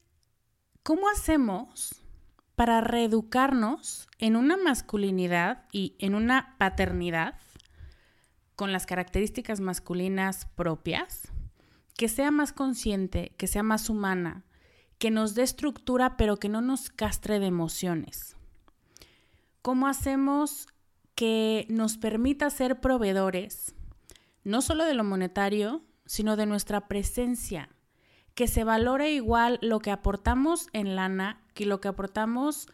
¿cómo 0.83 1.09
hacemos 1.09 2.01
para 2.55 2.79
reeducarnos 2.79 4.07
en 4.19 4.37
una 4.37 4.55
masculinidad 4.55 5.65
y 5.73 5.97
en 5.99 6.15
una 6.15 6.55
paternidad 6.57 7.37
con 8.55 8.71
las 8.71 8.85
características 8.85 9.59
masculinas 9.59 10.45
propias, 10.55 11.27
que 11.97 12.07
sea 12.07 12.31
más 12.31 12.53
consciente, 12.53 13.35
que 13.37 13.47
sea 13.47 13.63
más 13.63 13.89
humana, 13.89 14.45
que 14.97 15.11
nos 15.11 15.35
dé 15.35 15.43
estructura 15.43 16.15
pero 16.15 16.37
que 16.37 16.47
no 16.47 16.61
nos 16.61 16.89
castre 16.89 17.41
de 17.41 17.47
emociones? 17.47 18.37
¿Cómo 19.69 19.85
hacemos 19.85 20.65
que 21.13 21.67
nos 21.69 21.99
permita 21.99 22.49
ser 22.49 22.81
proveedores, 22.81 23.75
no 24.43 24.63
solo 24.63 24.83
de 24.83 24.95
lo 24.95 25.03
monetario, 25.03 25.83
sino 26.07 26.35
de 26.35 26.47
nuestra 26.47 26.87
presencia, 26.87 27.69
que 28.33 28.47
se 28.47 28.63
valore 28.63 29.11
igual 29.11 29.59
lo 29.61 29.79
que 29.79 29.91
aportamos 29.91 30.69
en 30.73 30.95
lana 30.95 31.43
que 31.53 31.67
lo 31.67 31.81
que 31.81 31.87
aportamos 31.87 32.65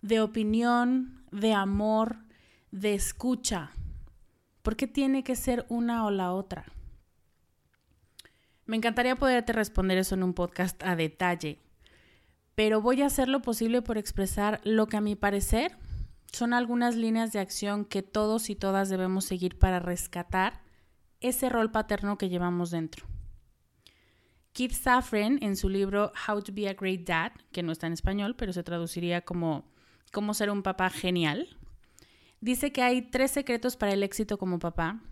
de 0.00 0.20
opinión, 0.20 1.24
de 1.32 1.54
amor, 1.54 2.18
de 2.70 2.94
escucha. 2.94 3.72
¿Por 4.62 4.76
qué 4.76 4.86
tiene 4.86 5.24
que 5.24 5.34
ser 5.34 5.66
una 5.68 6.06
o 6.06 6.12
la 6.12 6.30
otra? 6.30 6.66
Me 8.64 8.76
encantaría 8.76 9.16
poderte 9.16 9.52
responder 9.52 9.98
eso 9.98 10.14
en 10.14 10.22
un 10.22 10.34
podcast 10.34 10.80
a 10.84 10.94
detalle, 10.94 11.58
pero 12.54 12.80
voy 12.80 13.02
a 13.02 13.06
hacer 13.06 13.26
lo 13.26 13.42
posible 13.42 13.82
por 13.82 13.98
expresar 13.98 14.60
lo 14.62 14.86
que 14.86 14.96
a 14.96 15.00
mi 15.00 15.16
parecer 15.16 15.76
son 16.32 16.52
algunas 16.52 16.96
líneas 16.96 17.32
de 17.32 17.38
acción 17.38 17.84
que 17.84 18.02
todos 18.02 18.50
y 18.50 18.56
todas 18.56 18.88
debemos 18.88 19.24
seguir 19.24 19.58
para 19.58 19.78
rescatar 19.78 20.62
ese 21.20 21.48
rol 21.48 21.70
paterno 21.70 22.18
que 22.18 22.28
llevamos 22.28 22.70
dentro. 22.70 23.06
Keith 24.52 24.72
Safran, 24.72 25.38
en 25.42 25.56
su 25.56 25.68
libro 25.68 26.12
How 26.28 26.42
to 26.42 26.52
be 26.52 26.68
a 26.68 26.74
Great 26.74 27.06
Dad, 27.06 27.32
que 27.50 27.62
no 27.62 27.72
está 27.72 27.86
en 27.86 27.92
español, 27.92 28.36
pero 28.36 28.52
se 28.52 28.62
traduciría 28.62 29.22
como 29.22 29.72
Cómo 30.14 30.32
ser 30.32 30.48
un 30.48 30.62
papá 30.62 30.90
genial, 30.90 31.58
dice 32.40 32.70
que 32.72 32.82
hay 32.82 33.02
tres 33.02 33.32
secretos 33.32 33.76
para 33.76 33.92
el 33.92 34.04
éxito 34.04 34.38
como 34.38 34.60
papá. 34.60 35.02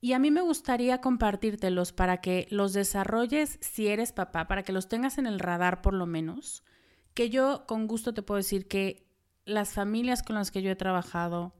Y 0.00 0.14
a 0.14 0.18
mí 0.18 0.30
me 0.30 0.40
gustaría 0.40 1.02
compartírtelos 1.02 1.92
para 1.92 2.22
que 2.22 2.46
los 2.48 2.72
desarrolles 2.72 3.58
si 3.60 3.88
eres 3.88 4.12
papá, 4.12 4.48
para 4.48 4.62
que 4.62 4.72
los 4.72 4.88
tengas 4.88 5.18
en 5.18 5.26
el 5.26 5.38
radar 5.38 5.82
por 5.82 5.92
lo 5.92 6.06
menos. 6.06 6.64
Que 7.12 7.28
yo 7.28 7.66
con 7.66 7.86
gusto 7.86 8.14
te 8.14 8.22
puedo 8.22 8.38
decir 8.38 8.68
que 8.68 9.06
las 9.44 9.70
familias 9.70 10.22
con 10.22 10.36
las 10.36 10.50
que 10.50 10.62
yo 10.62 10.70
he 10.70 10.76
trabajado, 10.76 11.52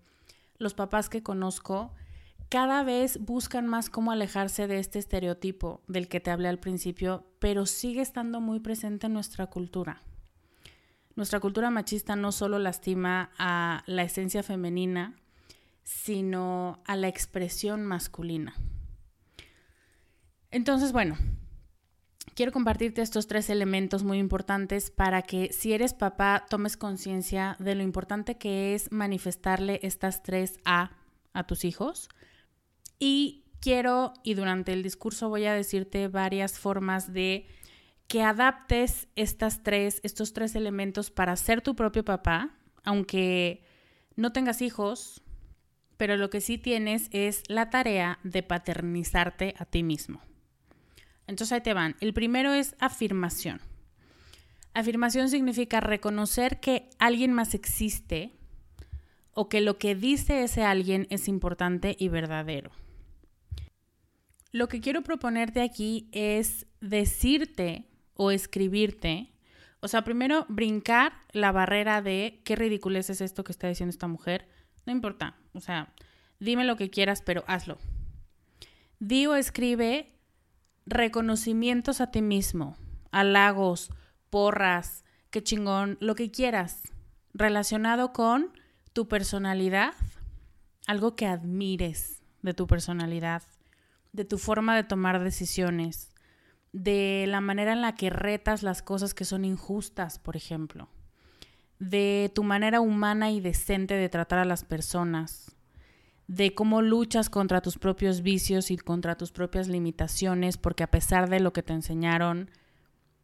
los 0.58 0.74
papás 0.74 1.08
que 1.08 1.22
conozco, 1.22 1.92
cada 2.48 2.84
vez 2.84 3.18
buscan 3.18 3.66
más 3.66 3.88
cómo 3.88 4.12
alejarse 4.12 4.66
de 4.66 4.78
este 4.78 4.98
estereotipo 4.98 5.82
del 5.88 6.08
que 6.08 6.20
te 6.20 6.30
hablé 6.30 6.48
al 6.48 6.58
principio, 6.58 7.26
pero 7.38 7.64
sigue 7.66 8.02
estando 8.02 8.40
muy 8.40 8.60
presente 8.60 9.06
en 9.06 9.14
nuestra 9.14 9.46
cultura. 9.46 10.02
nuestra 11.14 11.40
cultura 11.40 11.70
machista 11.70 12.16
no 12.16 12.32
solo 12.32 12.58
lastima 12.58 13.30
a 13.38 13.82
la 13.86 14.02
esencia 14.02 14.42
femenina, 14.42 15.16
sino 15.82 16.82
a 16.86 16.96
la 16.96 17.08
expresión 17.08 17.84
masculina. 17.84 18.54
Entonces, 20.50 20.92
bueno, 20.92 21.16
quiero 22.34 22.52
compartirte 22.52 23.02
estos 23.02 23.26
tres 23.26 23.50
elementos 23.50 24.04
muy 24.04 24.18
importantes 24.18 24.90
para 24.90 25.22
que 25.22 25.52
si 25.52 25.72
eres 25.72 25.94
papá 25.94 26.46
tomes 26.48 26.76
conciencia 26.76 27.56
de 27.58 27.74
lo 27.74 27.82
importante 27.82 28.36
que 28.36 28.74
es 28.74 28.90
manifestarle 28.92 29.80
estas 29.82 30.22
tres 30.22 30.58
A 30.64 30.92
a 31.32 31.46
tus 31.46 31.64
hijos. 31.64 32.08
Y 32.98 33.44
quiero, 33.60 34.12
y 34.22 34.34
durante 34.34 34.72
el 34.72 34.82
discurso 34.82 35.28
voy 35.28 35.46
a 35.46 35.54
decirte 35.54 36.08
varias 36.08 36.58
formas 36.58 37.12
de 37.12 37.46
que 38.06 38.22
adaptes 38.22 39.08
estas 39.16 39.62
tres, 39.62 40.00
estos 40.02 40.32
tres 40.32 40.54
elementos 40.54 41.10
para 41.10 41.36
ser 41.36 41.62
tu 41.62 41.74
propio 41.74 42.04
papá, 42.04 42.50
aunque 42.84 43.64
no 44.16 44.32
tengas 44.32 44.60
hijos, 44.60 45.22
pero 45.96 46.16
lo 46.16 46.28
que 46.28 46.40
sí 46.40 46.58
tienes 46.58 47.08
es 47.12 47.42
la 47.48 47.70
tarea 47.70 48.18
de 48.22 48.42
paternizarte 48.42 49.54
a 49.58 49.64
ti 49.64 49.82
mismo. 49.82 50.20
Entonces 51.26 51.52
ahí 51.52 51.60
te 51.60 51.74
van. 51.74 51.96
El 52.00 52.12
primero 52.12 52.52
es 52.52 52.74
afirmación. 52.78 53.60
Afirmación 54.74 55.28
significa 55.28 55.80
reconocer 55.80 56.60
que 56.60 56.88
alguien 56.98 57.32
más 57.32 57.54
existe 57.54 58.32
o 59.34 59.48
que 59.48 59.60
lo 59.60 59.78
que 59.78 59.94
dice 59.94 60.42
ese 60.44 60.62
alguien 60.62 61.06
es 61.10 61.28
importante 61.28 61.96
y 61.98 62.08
verdadero. 62.08 62.70
Lo 64.50 64.68
que 64.68 64.80
quiero 64.80 65.02
proponerte 65.02 65.62
aquí 65.62 66.08
es 66.12 66.66
decirte 66.80 67.88
o 68.14 68.30
escribirte, 68.30 69.32
o 69.80 69.88
sea, 69.88 70.04
primero 70.04 70.46
brincar 70.48 71.14
la 71.32 71.52
barrera 71.52 72.02
de 72.02 72.40
qué 72.44 72.56
ridiculez 72.56 73.08
es 73.10 73.20
esto 73.20 73.44
que 73.44 73.52
está 73.52 73.68
diciendo 73.68 73.90
esta 73.90 74.08
mujer. 74.08 74.46
No 74.84 74.92
importa, 74.92 75.36
o 75.54 75.60
sea, 75.60 75.92
dime 76.38 76.64
lo 76.64 76.76
que 76.76 76.90
quieras, 76.90 77.22
pero 77.22 77.44
hazlo. 77.46 77.78
Di 78.98 79.26
o 79.26 79.34
escribe 79.34 80.12
reconocimientos 80.86 82.00
a 82.00 82.10
ti 82.10 82.22
mismo, 82.22 82.76
halagos, 83.10 83.90
porras, 84.30 85.04
qué 85.30 85.42
chingón, 85.42 85.98
lo 86.00 86.14
que 86.14 86.30
quieras, 86.30 86.82
relacionado 87.34 88.12
con 88.12 88.52
tu 88.92 89.08
personalidad, 89.08 89.94
algo 90.86 91.16
que 91.16 91.26
admires 91.26 92.22
de 92.42 92.54
tu 92.54 92.66
personalidad, 92.66 93.42
de 94.12 94.24
tu 94.24 94.38
forma 94.38 94.76
de 94.76 94.84
tomar 94.84 95.22
decisiones, 95.22 96.10
de 96.72 97.26
la 97.28 97.40
manera 97.40 97.72
en 97.72 97.82
la 97.82 97.94
que 97.94 98.10
retas 98.10 98.62
las 98.62 98.82
cosas 98.82 99.14
que 99.14 99.24
son 99.24 99.44
injustas, 99.44 100.18
por 100.18 100.36
ejemplo, 100.36 100.88
de 101.78 102.30
tu 102.34 102.44
manera 102.44 102.80
humana 102.80 103.30
y 103.30 103.40
decente 103.40 103.94
de 103.94 104.08
tratar 104.08 104.38
a 104.38 104.44
las 104.44 104.64
personas, 104.64 105.56
de 106.32 106.54
cómo 106.54 106.80
luchas 106.80 107.28
contra 107.28 107.60
tus 107.60 107.76
propios 107.76 108.22
vicios 108.22 108.70
y 108.70 108.78
contra 108.78 109.18
tus 109.18 109.32
propias 109.32 109.68
limitaciones, 109.68 110.56
porque 110.56 110.82
a 110.82 110.90
pesar 110.90 111.28
de 111.28 111.40
lo 111.40 111.52
que 111.52 111.62
te 111.62 111.74
enseñaron, 111.74 112.50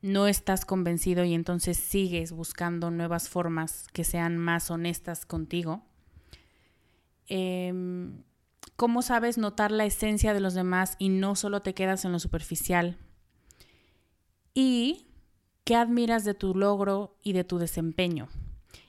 no 0.03 0.27
estás 0.27 0.67
convencido 0.67 1.25
y 1.25 1.33
entonces 1.33 1.79
sigues 1.79 2.33
buscando 2.33 2.91
nuevas 2.91 3.31
formas 3.31 3.87
que 3.95 4.05
sean 4.05 4.37
más 4.37 4.71
honestas 4.71 5.25
contigo. 5.25 5.87
Em, 7.29 8.25
¿Cómo 8.77 9.01
sabes 9.01 9.39
notar 9.39 9.71
la 9.71 9.87
esencia 9.87 10.35
de 10.35 10.41
los 10.41 10.53
demás 10.53 10.97
y 10.99 11.09
no 11.09 11.35
solo 11.35 11.63
te 11.63 11.73
quedas 11.73 12.05
en 12.05 12.13
lo 12.13 12.19
superficial? 12.19 12.99
¿Y 14.53 15.07
qué 15.65 15.77
admiras 15.77 16.27
de 16.27 16.35
tu 16.35 16.55
logro 16.55 17.17
y 17.23 17.33
de 17.33 17.45
tu 17.45 17.57
desempeño? 17.57 18.29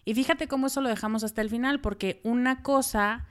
Y 0.04 0.14
fíjate 0.14 0.50
cómo 0.50 0.68
eso 0.68 0.82
lo 0.82 0.90
dejamos 0.90 1.24
hasta 1.24 1.42
el 1.42 1.50
final, 1.50 1.80
porque 1.80 2.20
una 2.26 2.64
cosa 2.64 3.26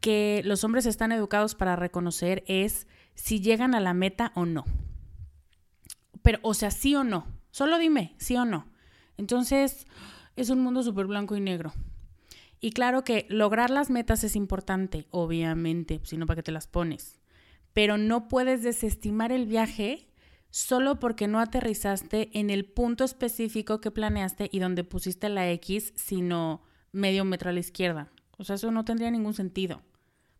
que 0.00 0.42
los 0.44 0.64
hombres 0.64 0.86
están 0.86 1.12
educados 1.12 1.54
para 1.54 1.76
reconocer 1.76 2.42
es 2.46 2.86
si 3.14 3.40
llegan 3.40 3.74
a 3.74 3.80
la 3.80 3.94
meta 3.94 4.32
o 4.34 4.46
no. 4.46 4.64
Pero, 6.22 6.38
o 6.42 6.54
sea, 6.54 6.70
sí 6.70 6.94
o 6.94 7.04
no. 7.04 7.26
Solo 7.50 7.78
dime, 7.78 8.14
sí 8.18 8.36
o 8.36 8.44
no. 8.44 8.66
Entonces, 9.16 9.86
es 10.36 10.50
un 10.50 10.60
mundo 10.60 10.82
súper 10.82 11.06
blanco 11.06 11.36
y 11.36 11.40
negro. 11.40 11.72
Y 12.60 12.72
claro 12.72 13.04
que 13.04 13.26
lograr 13.28 13.70
las 13.70 13.90
metas 13.90 14.22
es 14.24 14.36
importante, 14.36 15.06
obviamente, 15.10 16.00
si 16.04 16.16
no, 16.16 16.26
¿para 16.26 16.36
qué 16.36 16.42
te 16.42 16.52
las 16.52 16.66
pones? 16.66 17.20
Pero 17.72 17.96
no 17.96 18.28
puedes 18.28 18.62
desestimar 18.62 19.32
el 19.32 19.46
viaje 19.46 20.08
solo 20.50 20.98
porque 20.98 21.28
no 21.28 21.40
aterrizaste 21.40 22.30
en 22.38 22.50
el 22.50 22.64
punto 22.66 23.04
específico 23.04 23.80
que 23.80 23.90
planeaste 23.90 24.50
y 24.52 24.58
donde 24.58 24.84
pusiste 24.84 25.28
la 25.28 25.50
X, 25.52 25.92
sino 25.96 26.62
medio 26.92 27.24
metro 27.24 27.50
a 27.50 27.52
la 27.52 27.60
izquierda. 27.60 28.10
O 28.36 28.44
sea, 28.44 28.56
eso 28.56 28.70
no 28.70 28.84
tendría 28.84 29.10
ningún 29.10 29.34
sentido. 29.34 29.82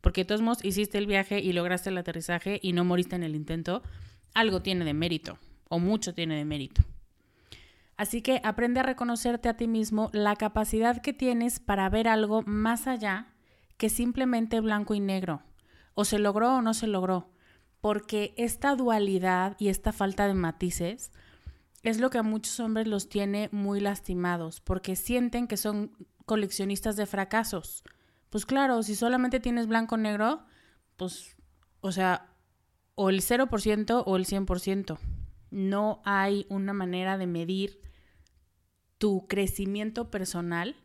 Porque 0.01 0.23
de 0.23 0.27
todos 0.27 0.43
modos 0.43 0.65
hiciste 0.65 0.99
el 0.99 1.07
viaje 1.07 1.41
y 1.41 1.53
lograste 1.53 1.91
el 1.91 1.99
aterrizaje 1.99 2.59
y 2.63 2.73
no 2.73 2.85
moriste 2.85 3.17
en 3.17 3.23
el 3.23 3.35
intento. 3.35 3.83
Algo 4.35 4.63
tiene 4.63 4.85
de 4.85 4.95
mérito, 4.95 5.39
o 5.69 5.79
mucho 5.79 6.15
tiene 6.15 6.37
de 6.37 6.45
mérito. 6.45 6.83
Así 7.97 8.23
que 8.23 8.41
aprende 8.45 8.81
a 8.81 8.85
reconocerte 8.85 9.49
a 9.49 9.57
ti 9.57 9.69
mismo 9.69 10.11
la 10.13 10.37
capacidad 10.37 11.03
que 11.03 11.13
tienes 11.13 11.61
para 11.61 11.89
ver 11.91 12.09
algo 12.09 12.43
más 12.43 12.87
allá 12.87 13.27
que 13.77 13.91
simplemente 13.91 14.61
blanco 14.61 14.95
y 14.95 15.01
negro. 15.01 15.43
O 15.95 16.05
se 16.05 16.19
logró 16.19 16.57
o 16.57 16.63
no 16.63 16.73
se 16.73 16.87
logró 16.87 17.31
porque 17.81 18.35
esta 18.37 18.77
dualidad 18.77 19.57
y 19.59 19.69
esta 19.69 19.93
falta 19.93 20.27
de 20.27 20.35
matices 20.35 21.11
es 21.83 21.99
lo 21.99 22.11
que 22.11 22.19
a 22.19 22.23
muchos 22.23 22.61
hombres 22.61 22.87
los 22.87 23.09
tiene 23.09 23.49
muy 23.53 23.81
lastimados, 23.81 24.61
porque 24.61 24.97
sienten 24.97 25.47
que 25.47 25.57
son 25.57 25.93
coleccionistas 26.27 26.97
de 26.97 27.07
fracasos. 27.07 27.83
Pues 28.31 28.47
claro, 28.47 28.83
si 28.83 28.95
solamente 28.95 29.41
tienes 29.41 29.67
blanco-negro, 29.67 30.45
pues, 30.97 31.37
o 31.81 31.93
sea, 31.93 32.31
o 32.95 33.11
el 33.11 33.23
0% 33.23 34.05
o 34.07 34.17
el 34.17 34.27
100%. 34.27 34.99
No 35.51 36.01
hay 36.05 36.47
una 36.49 36.73
manera 36.73 37.19
de 37.19 37.27
medir 37.27 37.81
tu 38.99 39.27
crecimiento 39.27 40.11
personal 40.11 40.77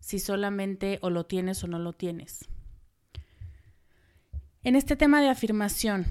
si 0.00 0.18
solamente 0.18 0.98
o 1.02 1.10
lo 1.10 1.26
tienes 1.26 1.62
o 1.62 1.68
no 1.68 1.78
lo 1.78 1.92
tienes. 1.92 2.48
En 4.64 4.74
este 4.74 4.96
tema 4.96 5.20
de 5.20 5.28
afirmación, 5.28 6.06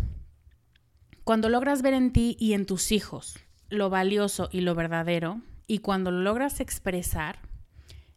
cuando 1.24 1.50
logras 1.50 1.82
ver 1.82 1.94
en 1.94 2.14
ti 2.14 2.38
y 2.40 2.54
en 2.54 2.66
tus 2.66 2.92
hijos 2.92 3.38
lo 3.70 3.90
valioso 3.90 4.50
y 4.52 4.62
lo 4.62 4.76
verdadero, 4.76 5.42
y 5.68 5.80
cuando 5.80 6.10
lo 6.10 6.22
logras 6.22 6.60
expresar, 6.60 7.49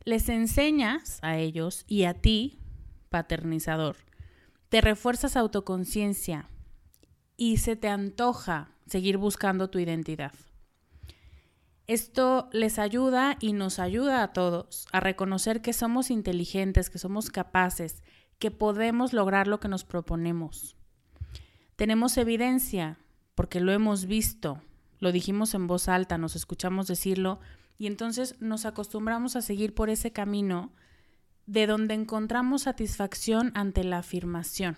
les 0.04 0.28
enseñas 0.28 1.18
a 1.22 1.36
ellos 1.38 1.84
y 1.86 2.04
a 2.04 2.14
ti, 2.14 2.58
paternizador, 3.08 3.96
te 4.68 4.80
refuerzas 4.80 5.36
autoconciencia 5.36 6.48
y 7.36 7.58
se 7.58 7.76
te 7.76 7.88
antoja 7.88 8.70
seguir 8.86 9.18
buscando 9.18 9.70
tu 9.70 9.78
identidad. 9.78 10.32
Esto 11.86 12.48
les 12.52 12.78
ayuda 12.78 13.36
y 13.40 13.52
nos 13.52 13.78
ayuda 13.78 14.22
a 14.22 14.32
todos 14.32 14.86
a 14.92 15.00
reconocer 15.00 15.60
que 15.60 15.72
somos 15.72 16.10
inteligentes, 16.10 16.90
que 16.90 16.98
somos 16.98 17.30
capaces, 17.30 18.02
que 18.38 18.50
podemos 18.50 19.12
lograr 19.12 19.46
lo 19.46 19.60
que 19.60 19.68
nos 19.68 19.84
proponemos. 19.84 20.76
Tenemos 21.76 22.16
evidencia 22.16 22.98
porque 23.34 23.60
lo 23.60 23.72
hemos 23.72 24.06
visto, 24.06 24.62
lo 25.00 25.10
dijimos 25.10 25.54
en 25.54 25.66
voz 25.66 25.88
alta, 25.88 26.18
nos 26.18 26.36
escuchamos 26.36 26.86
decirlo 26.86 27.40
y 27.78 27.86
entonces 27.86 28.36
nos 28.40 28.64
acostumbramos 28.64 29.36
a 29.36 29.42
seguir 29.42 29.74
por 29.74 29.90
ese 29.90 30.12
camino 30.12 30.72
de 31.46 31.66
donde 31.66 31.94
encontramos 31.94 32.62
satisfacción 32.62 33.50
ante 33.54 33.84
la 33.84 33.98
afirmación, 33.98 34.76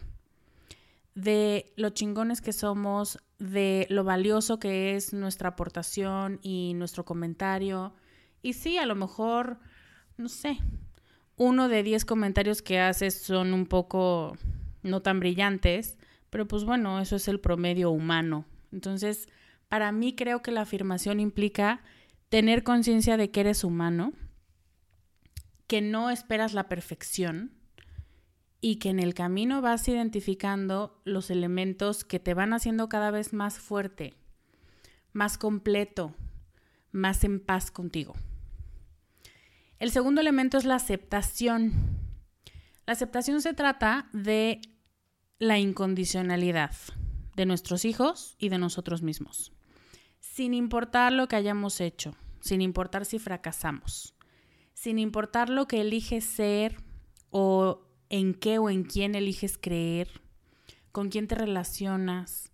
de 1.14 1.72
lo 1.76 1.90
chingones 1.90 2.40
que 2.40 2.52
somos, 2.52 3.18
de 3.38 3.86
lo 3.90 4.04
valioso 4.04 4.58
que 4.58 4.96
es 4.96 5.12
nuestra 5.12 5.50
aportación 5.50 6.40
y 6.42 6.72
nuestro 6.74 7.04
comentario. 7.04 7.94
Y 8.42 8.54
sí, 8.54 8.78
a 8.78 8.86
lo 8.86 8.94
mejor, 8.94 9.58
no 10.16 10.28
sé, 10.28 10.58
uno 11.36 11.68
de 11.68 11.82
diez 11.82 12.04
comentarios 12.04 12.62
que 12.62 12.80
haces 12.80 13.14
son 13.14 13.52
un 13.52 13.66
poco 13.66 14.36
no 14.82 15.02
tan 15.02 15.20
brillantes, 15.20 15.98
pero 16.30 16.46
pues 16.46 16.64
bueno, 16.64 17.00
eso 17.00 17.16
es 17.16 17.28
el 17.28 17.40
promedio 17.40 17.90
humano. 17.90 18.44
Entonces, 18.72 19.28
para 19.68 19.92
mí 19.92 20.14
creo 20.14 20.42
que 20.42 20.52
la 20.52 20.62
afirmación 20.62 21.20
implica 21.20 21.82
tener 22.34 22.64
conciencia 22.64 23.16
de 23.16 23.30
que 23.30 23.42
eres 23.42 23.62
humano, 23.62 24.12
que 25.68 25.80
no 25.80 26.10
esperas 26.10 26.52
la 26.52 26.68
perfección 26.68 27.52
y 28.60 28.80
que 28.80 28.88
en 28.88 28.98
el 28.98 29.14
camino 29.14 29.62
vas 29.62 29.86
identificando 29.86 31.00
los 31.04 31.30
elementos 31.30 32.02
que 32.02 32.18
te 32.18 32.34
van 32.34 32.52
haciendo 32.52 32.88
cada 32.88 33.12
vez 33.12 33.32
más 33.32 33.60
fuerte, 33.60 34.14
más 35.12 35.38
completo, 35.38 36.12
más 36.90 37.22
en 37.22 37.38
paz 37.38 37.70
contigo. 37.70 38.16
El 39.78 39.92
segundo 39.92 40.20
elemento 40.20 40.58
es 40.58 40.64
la 40.64 40.74
aceptación. 40.74 41.72
La 42.84 42.94
aceptación 42.94 43.42
se 43.42 43.54
trata 43.54 44.08
de 44.12 44.60
la 45.38 45.60
incondicionalidad 45.60 46.74
de 47.36 47.46
nuestros 47.46 47.84
hijos 47.84 48.34
y 48.40 48.48
de 48.48 48.58
nosotros 48.58 49.02
mismos, 49.02 49.52
sin 50.18 50.52
importar 50.52 51.12
lo 51.12 51.28
que 51.28 51.36
hayamos 51.36 51.80
hecho, 51.80 52.16
sin 52.44 52.60
importar 52.60 53.04
si 53.04 53.18
fracasamos. 53.18 54.14
sin 54.74 54.98
importar 54.98 55.48
lo 55.48 55.66
que 55.66 55.80
eliges 55.80 56.24
ser 56.24 56.76
o 57.30 57.80
en 58.10 58.34
qué 58.34 58.58
o 58.58 58.68
en 58.68 58.84
quién 58.84 59.14
eliges 59.14 59.56
creer, 59.56 60.08
con 60.92 61.08
quién 61.08 61.26
te 61.26 61.36
relacionas 61.36 62.50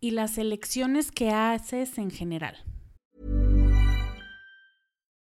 y 0.00 0.12
las 0.12 0.38
elecciones 0.38 1.10
que 1.10 1.30
haces 1.30 1.98
en 1.98 2.10
general. 2.10 2.56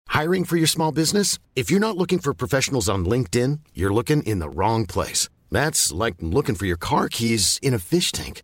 Hiring 0.10 0.46
for 0.46 0.58
your 0.58 0.68
small 0.68 0.92
business? 0.92 1.40
If 1.56 1.72
you're 1.72 1.80
not 1.80 1.98
looking 1.98 2.20
for 2.20 2.34
professionals 2.34 2.88
on 2.88 3.06
LinkedIn, 3.06 3.62
you're 3.74 3.94
looking 3.94 4.22
in 4.24 4.40
the 4.40 4.50
wrong 4.50 4.86
place. 4.86 5.30
That's 5.50 5.92
like 5.92 6.18
looking 6.22 6.56
for 6.56 6.68
your 6.68 6.78
car 6.78 7.08
keys 7.10 7.58
in 7.64 7.74
a 7.74 7.80
fish 7.80 8.12
tank. 8.12 8.44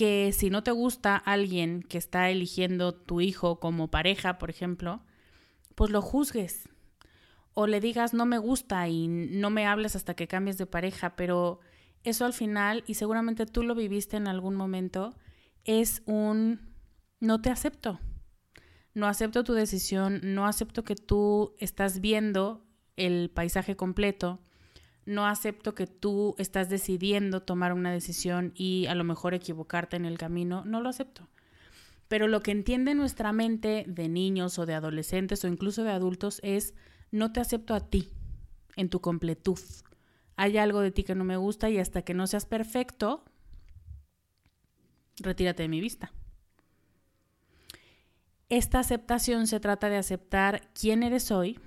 que 0.00 0.32
si 0.32 0.48
no 0.48 0.62
te 0.62 0.70
gusta 0.70 1.14
alguien 1.14 1.82
que 1.82 1.98
está 1.98 2.30
eligiendo 2.30 2.94
tu 2.94 3.20
hijo 3.20 3.60
como 3.60 3.90
pareja, 3.90 4.38
por 4.38 4.48
ejemplo, 4.48 5.02
pues 5.74 5.90
lo 5.90 6.00
juzgues 6.00 6.70
o 7.52 7.66
le 7.66 7.80
digas 7.80 8.14
no 8.14 8.24
me 8.24 8.38
gusta 8.38 8.88
y 8.88 9.08
no 9.08 9.50
me 9.50 9.66
hables 9.66 9.96
hasta 9.96 10.14
que 10.14 10.26
cambies 10.26 10.56
de 10.56 10.64
pareja, 10.64 11.16
pero 11.16 11.60
eso 12.02 12.24
al 12.24 12.32
final, 12.32 12.82
y 12.86 12.94
seguramente 12.94 13.44
tú 13.44 13.62
lo 13.62 13.74
viviste 13.74 14.16
en 14.16 14.26
algún 14.26 14.54
momento, 14.54 15.14
es 15.64 16.00
un 16.06 16.72
no 17.20 17.42
te 17.42 17.50
acepto. 17.50 18.00
No 18.94 19.06
acepto 19.06 19.44
tu 19.44 19.52
decisión, 19.52 20.20
no 20.22 20.46
acepto 20.46 20.82
que 20.82 20.96
tú 20.96 21.54
estás 21.58 22.00
viendo 22.00 22.64
el 22.96 23.28
paisaje 23.28 23.76
completo, 23.76 24.40
no 25.06 25.26
acepto 25.26 25.74
que 25.74 25.86
tú 25.86 26.34
estás 26.38 26.68
decidiendo 26.68 27.42
tomar 27.42 27.72
una 27.72 27.92
decisión 27.92 28.52
y 28.54 28.86
a 28.86 28.94
lo 28.94 29.04
mejor 29.04 29.34
equivocarte 29.34 29.96
en 29.96 30.04
el 30.04 30.18
camino, 30.18 30.64
no 30.64 30.80
lo 30.80 30.88
acepto. 30.88 31.28
Pero 32.08 32.28
lo 32.28 32.42
que 32.42 32.50
entiende 32.50 32.94
nuestra 32.94 33.32
mente 33.32 33.84
de 33.86 34.08
niños 34.08 34.58
o 34.58 34.66
de 34.66 34.74
adolescentes 34.74 35.44
o 35.44 35.48
incluso 35.48 35.84
de 35.84 35.92
adultos 35.92 36.40
es 36.42 36.74
no 37.10 37.32
te 37.32 37.40
acepto 37.40 37.74
a 37.74 37.80
ti 37.80 38.10
en 38.76 38.88
tu 38.88 39.00
completud. 39.00 39.58
Hay 40.36 40.56
algo 40.58 40.80
de 40.80 40.90
ti 40.90 41.04
que 41.04 41.14
no 41.14 41.24
me 41.24 41.36
gusta 41.36 41.70
y 41.70 41.78
hasta 41.78 42.02
que 42.02 42.14
no 42.14 42.26
seas 42.26 42.46
perfecto, 42.46 43.24
retírate 45.18 45.62
de 45.62 45.68
mi 45.68 45.80
vista. 45.80 46.12
Esta 48.48 48.80
aceptación 48.80 49.46
se 49.46 49.60
trata 49.60 49.88
de 49.88 49.96
aceptar 49.96 50.68
quién 50.72 51.04
eres 51.04 51.30
hoy, 51.30 51.60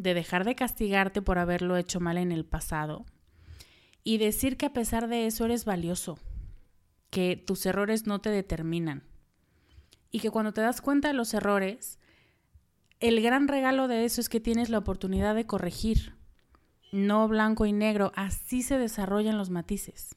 de 0.00 0.14
dejar 0.14 0.44
de 0.44 0.54
castigarte 0.54 1.20
por 1.20 1.38
haberlo 1.38 1.76
hecho 1.76 2.00
mal 2.00 2.16
en 2.16 2.32
el 2.32 2.46
pasado 2.46 3.04
y 4.02 4.16
decir 4.16 4.56
que 4.56 4.66
a 4.66 4.72
pesar 4.72 5.08
de 5.08 5.26
eso 5.26 5.44
eres 5.44 5.66
valioso, 5.66 6.18
que 7.10 7.36
tus 7.36 7.66
errores 7.66 8.06
no 8.06 8.20
te 8.20 8.30
determinan 8.30 9.04
y 10.10 10.20
que 10.20 10.30
cuando 10.30 10.52
te 10.52 10.62
das 10.62 10.80
cuenta 10.80 11.08
de 11.08 11.14
los 11.14 11.34
errores, 11.34 11.98
el 12.98 13.20
gran 13.20 13.46
regalo 13.46 13.88
de 13.88 14.04
eso 14.04 14.20
es 14.22 14.28
que 14.28 14.40
tienes 14.40 14.70
la 14.70 14.78
oportunidad 14.78 15.34
de 15.34 15.46
corregir. 15.46 16.14
No 16.92 17.28
blanco 17.28 17.66
y 17.66 17.72
negro, 17.72 18.10
así 18.16 18.62
se 18.62 18.78
desarrollan 18.78 19.38
los 19.38 19.50
matices. 19.50 20.16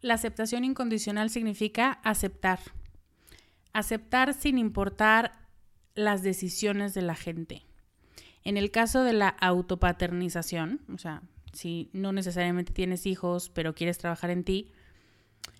La 0.00 0.14
aceptación 0.14 0.64
incondicional 0.64 1.30
significa 1.30 1.92
aceptar. 2.02 2.58
Aceptar 3.72 4.34
sin 4.34 4.58
importar 4.58 5.32
las 5.94 6.22
decisiones 6.22 6.94
de 6.94 7.02
la 7.02 7.14
gente. 7.14 7.64
En 8.46 8.56
el 8.56 8.70
caso 8.70 9.02
de 9.02 9.12
la 9.12 9.28
autopaternización, 9.28 10.80
o 10.94 10.98
sea, 10.98 11.20
si 11.52 11.90
no 11.92 12.12
necesariamente 12.12 12.72
tienes 12.72 13.04
hijos, 13.04 13.50
pero 13.50 13.74
quieres 13.74 13.98
trabajar 13.98 14.30
en 14.30 14.44
ti, 14.44 14.70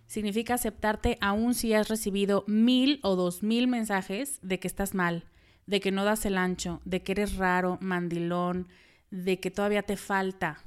significa 0.06 0.54
aceptarte 0.54 1.18
aun 1.20 1.54
si 1.54 1.74
has 1.74 1.88
recibido 1.88 2.44
mil 2.46 3.00
o 3.02 3.16
dos 3.16 3.42
mil 3.42 3.66
mensajes 3.66 4.38
de 4.40 4.60
que 4.60 4.68
estás 4.68 4.94
mal, 4.94 5.24
de 5.66 5.80
que 5.80 5.90
no 5.90 6.04
das 6.04 6.26
el 6.26 6.38
ancho, 6.38 6.80
de 6.84 7.02
que 7.02 7.10
eres 7.10 7.34
raro, 7.34 7.76
mandilón, 7.80 8.68
de 9.10 9.40
que 9.40 9.50
todavía 9.50 9.82
te 9.82 9.96
falta. 9.96 10.62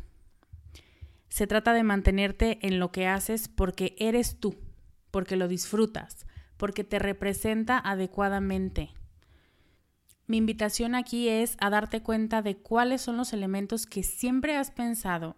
Se 1.30 1.48
trata 1.48 1.72
de 1.72 1.84
mantenerte 1.84 2.60
en 2.68 2.80
lo 2.80 2.92
que 2.92 3.08
haces 3.08 3.48
porque 3.48 3.96
eres 3.98 4.42
tú, 4.42 4.58
porque 5.10 5.38
lo 5.38 5.48
disfrutas, 5.48 6.28
porque 6.58 6.84
te 6.84 7.00
representa 7.00 7.78
adecuadamente. 7.78 8.92
Mi 10.30 10.38
invitación 10.38 10.94
aquí 10.94 11.28
es 11.28 11.58
a 11.60 11.72
darte 11.72 12.04
cuenta 12.04 12.44
de 12.44 12.56
cuáles 12.56 13.02
son 13.02 13.18
los 13.18 13.34
elementos 13.34 13.88
que 13.88 14.04
siempre 14.04 14.56
has 14.56 14.70
pensado 14.70 15.36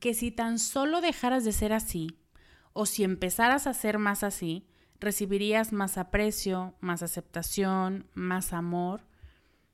que 0.00 0.12
si 0.12 0.30
tan 0.30 0.58
solo 0.58 1.00
dejaras 1.00 1.46
de 1.46 1.52
ser 1.52 1.72
así, 1.72 2.18
o 2.74 2.84
si 2.84 3.04
empezaras 3.04 3.66
a 3.66 3.72
ser 3.72 3.96
más 3.96 4.22
así, 4.22 4.66
recibirías 5.00 5.72
más 5.72 5.96
aprecio, 5.96 6.74
más 6.80 7.02
aceptación, 7.02 8.06
más 8.12 8.52
amor. 8.52 9.06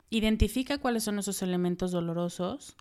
Identifica 0.08 0.78
cuáles 0.78 1.02
son 1.02 1.18
esos 1.18 1.42
elementos 1.42 1.90
dolorosos 1.90 2.76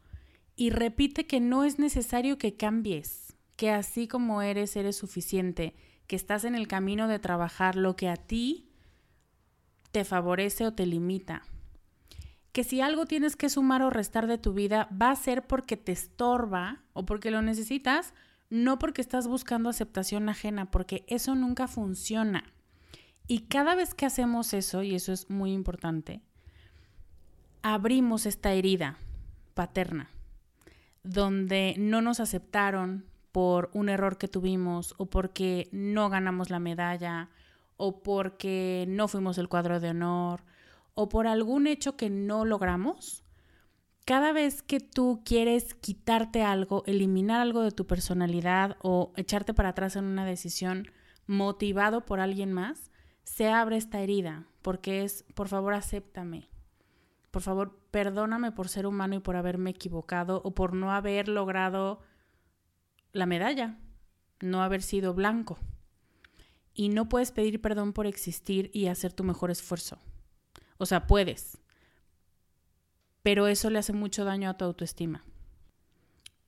y 0.55 0.69
repite 0.69 1.25
que 1.25 1.39
no 1.39 1.63
es 1.63 1.79
necesario 1.79 2.37
que 2.37 2.55
cambies, 2.55 3.35
que 3.55 3.71
así 3.71 4.07
como 4.07 4.43
eres, 4.43 4.75
eres 4.75 4.95
suficiente, 4.95 5.73
que 6.05 6.17
estás 6.17 6.43
en 6.43 6.53
el 6.53 6.67
camino 6.67 7.07
de 7.07 7.17
trabajar 7.17 7.75
lo 7.77 7.95
que 7.95 8.09
a 8.09 8.15
ti 8.15 8.69
te 9.91 10.05
favorece 10.05 10.67
o 10.67 10.73
te 10.73 10.85
limita. 10.85 11.41
Que 12.53 12.63
si 12.63 12.79
algo 12.79 13.05
tienes 13.05 13.35
que 13.35 13.49
sumar 13.49 13.81
o 13.81 13.89
restar 13.89 14.27
de 14.27 14.37
tu 14.37 14.53
vida 14.53 14.87
va 14.89 15.11
a 15.11 15.15
ser 15.17 15.45
porque 15.45 15.75
te 15.75 15.91
estorba 15.91 16.83
o 16.93 17.05
porque 17.05 17.31
lo 17.31 17.41
necesitas 17.41 18.13
no 18.53 18.77
porque 18.77 19.01
estás 19.01 19.27
buscando 19.27 19.67
aceptación 19.67 20.29
ajena, 20.29 20.69
porque 20.69 21.03
eso 21.07 21.33
nunca 21.33 21.67
funciona. 21.67 22.43
Y 23.25 23.47
cada 23.47 23.73
vez 23.73 23.95
que 23.95 24.05
hacemos 24.05 24.53
eso, 24.53 24.83
y 24.83 24.93
eso 24.93 25.11
es 25.11 25.27
muy 25.31 25.53
importante, 25.53 26.21
abrimos 27.63 28.27
esta 28.27 28.53
herida 28.53 28.99
paterna, 29.55 30.11
donde 31.03 31.73
no 31.79 32.01
nos 32.01 32.19
aceptaron 32.19 33.05
por 33.31 33.71
un 33.73 33.89
error 33.89 34.19
que 34.19 34.27
tuvimos 34.27 34.93
o 34.97 35.07
porque 35.07 35.67
no 35.71 36.09
ganamos 36.09 36.51
la 36.51 36.59
medalla 36.59 37.31
o 37.77 38.03
porque 38.03 38.85
no 38.87 39.07
fuimos 39.07 39.39
el 39.39 39.49
cuadro 39.49 39.79
de 39.79 39.89
honor 39.89 40.43
o 40.95 41.09
por 41.09 41.27
algún 41.27 41.67
hecho 41.67 41.95
que 41.95 42.09
no 42.09 42.45
logramos, 42.45 43.23
cada 44.05 44.33
vez 44.33 44.61
que 44.61 44.79
tú 44.79 45.21
quieres 45.23 45.75
quitarte 45.75 46.43
algo, 46.43 46.83
eliminar 46.85 47.39
algo 47.39 47.61
de 47.61 47.71
tu 47.71 47.87
personalidad 47.87 48.77
o 48.81 49.13
echarte 49.15 49.53
para 49.53 49.69
atrás 49.69 49.95
en 49.95 50.03
una 50.03 50.25
decisión 50.25 50.87
motivado 51.25 52.05
por 52.05 52.19
alguien 52.19 52.51
más, 52.51 52.91
se 53.23 53.49
abre 53.49 53.77
esta 53.77 54.01
herida, 54.01 54.45
porque 54.61 55.03
es, 55.03 55.23
por 55.35 55.47
favor, 55.47 55.73
acéptame. 55.73 56.49
Por 57.31 57.41
favor, 57.41 57.79
perdóname 57.91 58.51
por 58.51 58.67
ser 58.67 58.85
humano 58.85 59.15
y 59.15 59.19
por 59.19 59.37
haberme 59.37 59.71
equivocado 59.71 60.41
o 60.43 60.53
por 60.53 60.73
no 60.73 60.91
haber 60.91 61.29
logrado 61.29 62.01
la 63.13 63.25
medalla, 63.25 63.79
no 64.41 64.61
haber 64.61 64.81
sido 64.81 65.13
blanco. 65.13 65.57
Y 66.73 66.89
no 66.89 67.07
puedes 67.07 67.31
pedir 67.31 67.61
perdón 67.61 67.93
por 67.93 68.05
existir 68.05 68.69
y 68.73 68.87
hacer 68.87 69.13
tu 69.13 69.23
mejor 69.23 69.49
esfuerzo. 69.49 69.97
O 70.83 70.85
sea, 70.85 71.07
puedes, 71.07 71.57
pero 73.21 73.47
eso 73.47 73.69
le 73.69 73.79
hace 73.79 73.93
mucho 73.93 74.25
daño 74.25 74.49
a 74.49 74.57
tu 74.57 74.65
autoestima. 74.65 75.23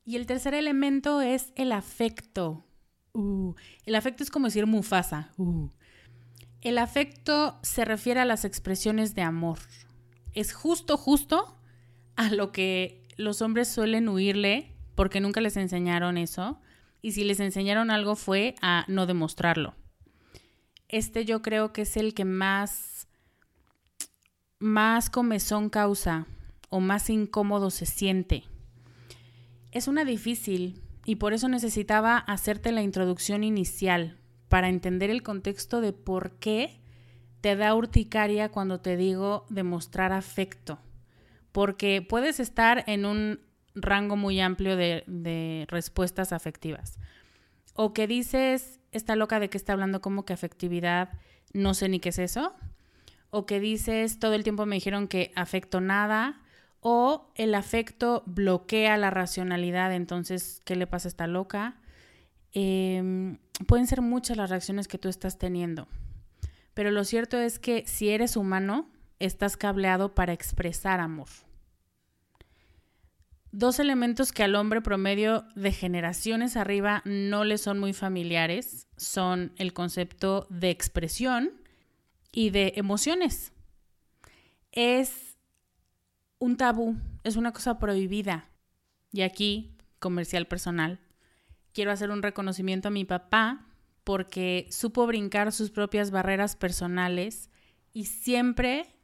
Y 0.04 0.16
el 0.16 0.26
tercer 0.26 0.54
elemento 0.54 1.22
es 1.22 1.52
el 1.56 1.72
afecto. 1.72 2.64
Uh, 3.12 3.54
el 3.86 3.94
afecto 3.94 4.22
es 4.22 4.30
como 4.30 4.46
decir 4.46 4.66
Mufasa. 4.66 5.32
Uh. 5.38 5.70
El 6.60 6.76
afecto 6.76 7.58
se 7.62 7.84
refiere 7.84 8.20
a 8.20 8.26
las 8.26 8.44
expresiones 8.44 9.14
de 9.14 9.22
amor. 9.22 9.58
Es 10.34 10.52
justo, 10.52 10.98
justo 10.98 11.58
a 12.16 12.30
lo 12.30 12.52
que 12.52 13.08
los 13.16 13.40
hombres 13.40 13.68
suelen 13.68 14.08
huirle 14.08 14.76
porque 14.94 15.20
nunca 15.20 15.40
les 15.40 15.56
enseñaron 15.56 16.18
eso. 16.18 16.60
Y 17.00 17.12
si 17.12 17.24
les 17.24 17.40
enseñaron 17.40 17.90
algo 17.90 18.16
fue 18.16 18.54
a 18.60 18.84
no 18.86 19.06
demostrarlo. 19.06 19.74
Este 20.88 21.24
yo 21.24 21.40
creo 21.40 21.72
que 21.72 21.82
es 21.82 21.96
el 21.96 22.14
que 22.14 22.24
más, 22.24 23.05
más 24.58 25.10
comezón 25.10 25.68
causa 25.70 26.26
o 26.68 26.80
más 26.80 27.10
incómodo 27.10 27.70
se 27.70 27.86
siente. 27.86 28.44
Es 29.72 29.88
una 29.88 30.04
difícil 30.04 30.82
y 31.04 31.16
por 31.16 31.32
eso 31.32 31.48
necesitaba 31.48 32.18
hacerte 32.18 32.72
la 32.72 32.82
introducción 32.82 33.44
inicial 33.44 34.18
para 34.48 34.68
entender 34.68 35.10
el 35.10 35.22
contexto 35.22 35.80
de 35.80 35.92
por 35.92 36.38
qué 36.38 36.80
te 37.40 37.56
da 37.56 37.74
urticaria 37.74 38.48
cuando 38.50 38.80
te 38.80 38.96
digo 38.96 39.46
demostrar 39.50 40.12
afecto. 40.12 40.80
porque 41.52 42.04
puedes 42.06 42.38
estar 42.38 42.84
en 42.86 43.06
un 43.06 43.40
rango 43.74 44.14
muy 44.14 44.40
amplio 44.40 44.76
de, 44.76 45.66
respuestas 45.68 46.32
afectivas. 46.34 46.98
O 47.72 47.94
que 47.94 48.06
dices, 48.06 48.78
está 48.92 49.16
loca 49.16 49.40
de 49.40 49.48
que 49.48 49.56
está 49.56 49.72
hablando 49.72 50.02
como 50.02 50.26
que 50.26 50.34
afectividad, 50.34 51.10
no 51.54 51.72
sé 51.72 51.88
ni 51.88 51.98
qué 51.98 52.10
es 52.10 52.18
eso. 52.18 52.54
O 53.36 53.44
que 53.44 53.60
dices, 53.60 54.18
todo 54.18 54.32
el 54.32 54.44
tiempo 54.44 54.64
me 54.64 54.76
dijeron 54.76 55.08
que 55.08 55.30
afecto 55.36 55.82
nada. 55.82 56.40
O 56.80 57.30
el 57.34 57.54
afecto 57.54 58.22
bloquea 58.24 58.96
la 58.96 59.10
racionalidad, 59.10 59.92
entonces, 59.92 60.62
¿qué 60.64 60.74
le 60.74 60.86
pasa 60.86 61.08
a 61.08 61.10
esta 61.10 61.26
loca? 61.26 61.76
Em, 62.54 63.36
pueden 63.66 63.86
ser 63.86 64.00
muchas 64.00 64.38
las 64.38 64.48
reacciones 64.48 64.88
que 64.88 64.96
tú 64.96 65.10
estás 65.10 65.36
teniendo. 65.36 65.86
Pero 66.72 66.90
lo 66.90 67.04
cierto 67.04 67.36
es 67.36 67.58
que 67.58 67.84
si 67.86 68.08
eres 68.08 68.38
humano, 68.38 68.88
estás 69.18 69.58
cableado 69.58 70.14
para 70.14 70.32
expresar 70.32 71.00
amor. 71.00 71.28
Dos 73.52 73.78
elementos 73.80 74.32
que 74.32 74.44
al 74.44 74.54
hombre 74.54 74.80
promedio 74.80 75.44
de 75.56 75.72
generaciones 75.72 76.56
arriba 76.56 77.02
no 77.04 77.44
le 77.44 77.58
son 77.58 77.80
muy 77.80 77.92
familiares 77.92 78.88
son 78.96 79.52
el 79.56 79.74
concepto 79.74 80.46
de 80.48 80.70
expresión 80.70 81.65
y 82.36 82.50
de 82.50 82.74
emociones. 82.76 83.50
Es 84.70 85.38
un 86.38 86.58
tabú, 86.58 86.96
es 87.24 87.36
una 87.36 87.54
cosa 87.54 87.78
prohibida. 87.78 88.50
Y 89.10 89.22
aquí, 89.22 89.74
comercial 90.00 90.46
personal, 90.46 91.00
quiero 91.72 91.92
hacer 91.92 92.10
un 92.10 92.22
reconocimiento 92.22 92.88
a 92.88 92.90
mi 92.90 93.06
papá 93.06 93.64
porque 94.04 94.68
supo 94.70 95.06
brincar 95.06 95.50
sus 95.50 95.70
propias 95.70 96.10
barreras 96.10 96.56
personales 96.56 97.48
y 97.94 98.04
siempre 98.04 98.94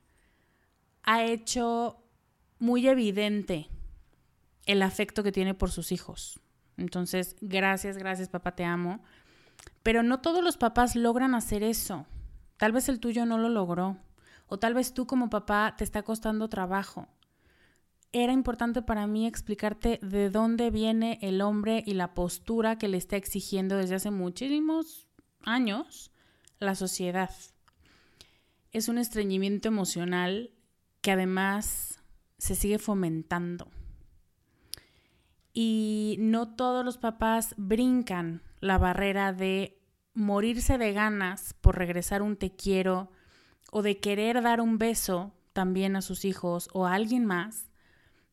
ha 1.03 1.25
hecho 1.25 2.05
muy 2.59 2.87
evidente 2.87 3.71
el 4.67 4.83
afecto 4.83 5.23
que 5.23 5.33
tiene 5.33 5.55
por 5.55 5.71
sus 5.71 5.91
hijos. 5.91 6.39
Entonces, 6.77 7.37
gracias, 7.41 7.97
gracias 7.97 8.29
papá, 8.29 8.55
te 8.55 8.65
amo. 8.65 9.03
Pero 9.83 10.03
no 10.03 10.21
todos 10.21 10.45
los 10.45 10.59
papás 10.59 10.97
logran 10.97 11.35
hacer 11.35 11.63
eso. 11.63 12.07
Tal 12.63 12.71
vez 12.71 12.89
el 12.89 13.01
tuyo 13.01 13.27
no 13.27 13.39
lo 13.39 13.49
logró. 13.49 13.97
O 14.47 14.57
tal 14.57 14.73
vez 14.73 14.95
tú 14.95 15.05
como 15.05 15.31
papá 15.31 15.75
te 15.77 15.83
está 15.83 16.05
costando 16.05 16.49
trabajo. 16.49 17.09
Era 18.13 18.33
importante 18.33 18.83
para 18.83 19.09
mí 19.09 19.27
explicarte 19.27 19.99
de 20.01 20.31
dónde 20.31 20.71
viene 20.71 21.19
el 21.23 21.41
hombre 21.41 21.83
y 21.85 21.95
la 21.95 22.15
postura 22.15 22.79
que 22.79 22.87
le 22.87 22.99
está 22.99 23.17
exigiendo 23.17 23.77
desde 23.77 23.97
hace 23.97 24.13
muchísimos 24.13 25.09
años 25.43 26.13
la 26.61 26.77
sociedad. 26.77 27.33
Es 28.71 28.87
un 28.87 28.99
estreñimiento 28.99 29.67
emocional 29.67 30.53
que 31.01 31.11
además 31.11 32.01
se 32.39 32.55
sigue 32.55 32.79
fomentando 32.79 33.67
y 35.53 36.15
no 36.21 36.55
todos 36.55 36.85
los 36.85 36.97
papás 36.97 37.57
brincan 37.57 38.41
la 38.61 38.79
barrera 38.79 39.33
de 39.33 39.82
morirse 40.15 40.79
de 40.79 40.93
ganas 40.93 41.55
por 41.61 41.79
regresar 41.79 42.23
un 42.23 42.37
te 42.37 42.55
quiero 42.55 43.11
o 43.71 43.83
de 43.83 43.99
querer 43.99 44.43
dar 44.43 44.61
un 44.61 44.79
beso 44.79 45.33
también 45.53 45.97
a 45.97 46.03
sus 46.03 46.25
hijos 46.25 46.69
o 46.73 46.87
a 46.87 46.95
alguien 46.95 47.25
más, 47.25 47.71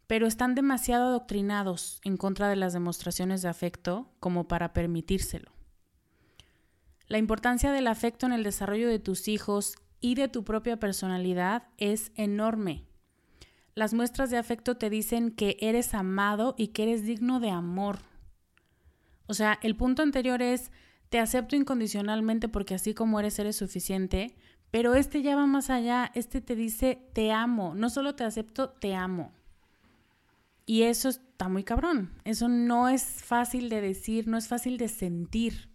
pero 0.08 0.28
están 0.28 0.56
demasiado 0.56 1.08
adoctrinados 1.08 2.02
en 2.04 2.18
contra 2.18 2.50
de 2.50 2.56
las 2.56 2.74
demostraciones 2.74 3.42
de 3.42 3.50
afecto 3.50 4.12
como 4.20 4.48
para 4.48 4.74
permitírselo. 4.74 5.52
La 7.08 7.18
importancia 7.18 7.72
del 7.72 7.88
afecto 7.88 8.26
en 8.26 8.34
el 8.34 8.44
desarrollo 8.44 8.88
de 8.88 9.00
tus 9.00 9.28
hijos 9.28 9.76
y 10.02 10.16
de 10.16 10.28
tu 10.28 10.44
propia 10.44 10.80
personalidad 10.80 11.68
es 11.78 12.12
enorme. 12.16 12.86
Las 13.76 13.94
muestras 13.94 14.30
de 14.30 14.38
afecto 14.38 14.78
te 14.78 14.90
dicen 14.90 15.32
que 15.32 15.58
eres 15.60 15.94
amado 15.94 16.56
y 16.58 16.68
que 16.68 16.84
eres 16.84 17.06
digno 17.06 17.40
de 17.40 17.50
amor. 17.50 18.00
O 19.26 19.34
sea, 19.34 19.60
el 19.62 19.76
punto 19.76 20.02
anterior 20.02 20.42
es, 20.42 20.72
te 21.10 21.20
acepto 21.20 21.56
incondicionalmente 21.56 22.48
porque 22.48 22.76
así 22.76 22.94
como 22.94 23.20
eres, 23.20 23.38
eres 23.40 23.56
suficiente, 23.56 24.36
pero 24.72 24.94
este 24.94 25.22
ya 25.22 25.36
va 25.36 25.48
más 25.48 25.70
allá, 25.70 26.12
este 26.14 26.42
te 26.42 26.56
dice, 26.56 27.10
te 27.14 27.32
amo, 27.32 27.74
no 27.76 27.90
solo 27.90 28.16
te 28.16 28.24
acepto, 28.24 28.70
te 28.70 28.96
amo. 28.96 29.34
Y 30.66 30.84
eso 30.84 31.10
está 31.10 31.50
muy 31.50 31.64
cabrón, 31.64 32.14
eso 32.26 32.48
no 32.48 32.90
es 32.90 33.04
fácil 33.04 33.70
de 33.70 33.82
decir, 33.82 34.28
no 34.28 34.38
es 34.38 34.48
fácil 34.48 34.78
de 34.78 34.88
sentir 34.88 35.70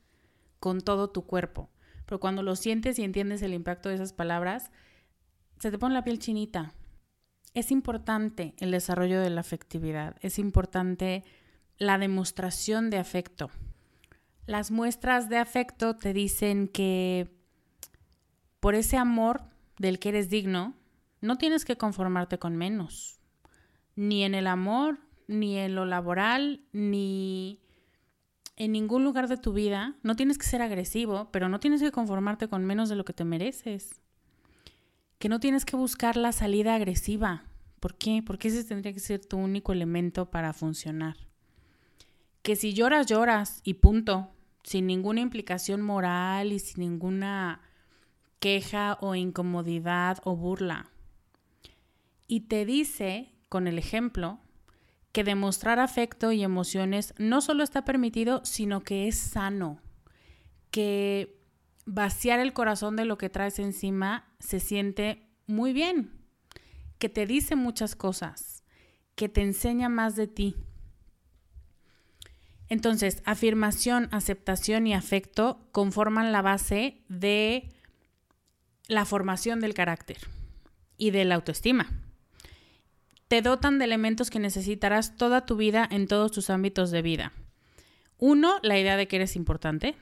con 0.60 0.80
todo 0.80 1.10
tu 1.10 1.26
cuerpo, 1.26 1.68
pero 2.06 2.20
cuando 2.20 2.44
lo 2.44 2.54
sientes 2.54 2.98
y 2.98 3.02
entiendes 3.02 3.42
el 3.42 3.54
impacto 3.54 3.88
de 3.88 3.96
esas 3.96 4.12
palabras, 4.12 4.70
se 5.58 5.72
te 5.72 5.78
pone 5.78 5.94
la 5.94 6.04
piel 6.04 6.20
chinita, 6.20 6.74
es 7.54 7.72
importante 7.72 8.54
el 8.58 8.70
desarrollo 8.70 9.20
de 9.20 9.30
la 9.30 9.40
afectividad, 9.40 10.16
es 10.20 10.38
importante 10.38 11.24
la 11.76 11.98
demostración 11.98 12.88
de 12.90 12.98
afecto. 12.98 13.50
Las 14.46 14.70
muestras 14.70 15.28
de 15.28 15.38
afecto 15.38 15.96
te 15.96 16.12
dicen 16.12 16.68
que 16.68 17.30
por 18.61 18.74
ese 18.74 18.96
amor 18.96 19.42
del 19.78 19.98
que 19.98 20.11
eres 20.11 20.30
digno, 20.30 20.74
no 21.20 21.37
tienes 21.37 21.64
que 21.64 21.76
conformarte 21.76 22.38
con 22.38 22.57
menos, 22.57 23.20
ni 23.96 24.24
en 24.24 24.35
el 24.35 24.46
amor, 24.46 24.98
ni 25.26 25.57
en 25.59 25.74
lo 25.74 25.87
laboral, 25.87 26.61
ni 26.72 27.61
en 28.57 28.72
ningún 28.72 29.04
lugar 29.04 29.28
de 29.28 29.37
tu 29.37 29.52
vida. 29.52 29.96
No 30.02 30.16
tienes 30.16 30.38
que 30.38 30.46
ser 30.46 30.62
agresivo, 30.62 31.30
pero 31.33 31.48
no 31.48 31.61
tienes 31.61 31.80
que 31.80 31.92
conformarte 31.92 32.48
con 32.48 32.64
menos 32.64 32.88
de 32.88 32.96
lo 32.96 33.04
que 33.04 33.12
te 33.12 33.24
mereces 33.24 34.00
que 35.24 35.30
no 35.30 35.40
tienes 35.40 35.64
que 35.64 35.74
buscar 35.74 36.18
la 36.18 36.33
salida 36.33 36.74
agresiva. 36.74 37.44
¿Por 37.80 37.96
qué? 37.96 38.22
Porque 38.22 38.48
ese 38.48 38.62
tendría 38.62 38.92
que 38.92 39.00
ser 39.00 39.24
tu 39.24 39.38
único 39.38 39.72
elemento 39.72 40.30
para 40.30 40.52
funcionar. 40.52 41.16
Que 42.44 42.57
si 42.57 42.74
lloras, 42.74 43.07
lloras 43.07 43.62
y 43.64 43.74
punto, 43.74 44.28
sin 44.64 44.87
ninguna 44.87 45.22
implicación 45.22 45.80
moral 45.80 46.52
y 46.52 46.59
sin 46.59 46.83
ninguna 46.85 47.62
queja 48.38 48.98
o 49.00 49.14
incomodidad 49.14 50.18
o 50.24 50.37
burla. 50.37 50.90
Y 52.28 52.40
te 52.40 52.66
dice, 52.66 53.33
con 53.48 53.66
el 53.66 53.78
ejemplo, 53.78 54.40
que 55.11 55.24
demostrar 55.24 55.78
afecto 55.78 56.33
y 56.33 56.42
emociones 56.42 57.14
no 57.16 57.40
solo 57.40 57.64
está 57.64 57.87
permitido, 57.87 58.44
sino 58.44 58.83
que 58.83 59.09
es 59.09 59.16
sano, 59.16 59.80
que 60.70 61.40
vaciar 61.87 62.40
el 62.40 62.52
corazón 62.52 62.94
de 62.94 63.07
lo 63.07 63.16
que 63.16 63.30
traes 63.30 63.59
encima 63.59 64.26
se 64.38 64.61
siente 64.61 65.30
muy 65.46 65.72
bien, 65.72 66.11
que 66.98 67.09
te 67.09 67.24
dice 67.24 67.57
muchas 67.57 67.96
cosas, 67.96 68.64
que 69.14 69.30
te 69.30 69.40
enseña 69.40 69.88
más 69.88 70.14
de 70.14 70.26
ti. 70.26 70.57
Entonces, 72.74 73.22
afirmación, 73.24 74.08
aceptación 74.10 74.88
y 74.88 74.94
afecto 74.94 75.60
conforman 75.70 76.32
la 76.32 76.42
base 76.42 77.04
de 77.08 77.68
la 78.88 79.04
formación 79.04 79.60
del 79.60 79.74
carácter 79.74 80.16
y 80.98 81.12
de 81.12 81.24
la 81.24 81.37
autoestima. 81.37 81.87
Te 83.28 83.42
dotan 83.42 83.78
de 83.78 83.84
elementos 83.84 84.28
que 84.28 84.40
necesitarás 84.40 85.16
toda 85.16 85.46
tu 85.46 85.54
vida 85.54 85.88
en 85.88 86.08
todos 86.08 86.32
tus 86.32 86.50
ámbitos 86.50 86.90
de 86.90 87.02
vida. 87.02 87.32
Uno, 88.18 88.58
la 88.64 88.76
idea 88.76 88.96
de 88.96 89.06
que 89.06 89.16
eres 89.16 89.37
importante. 89.37 89.94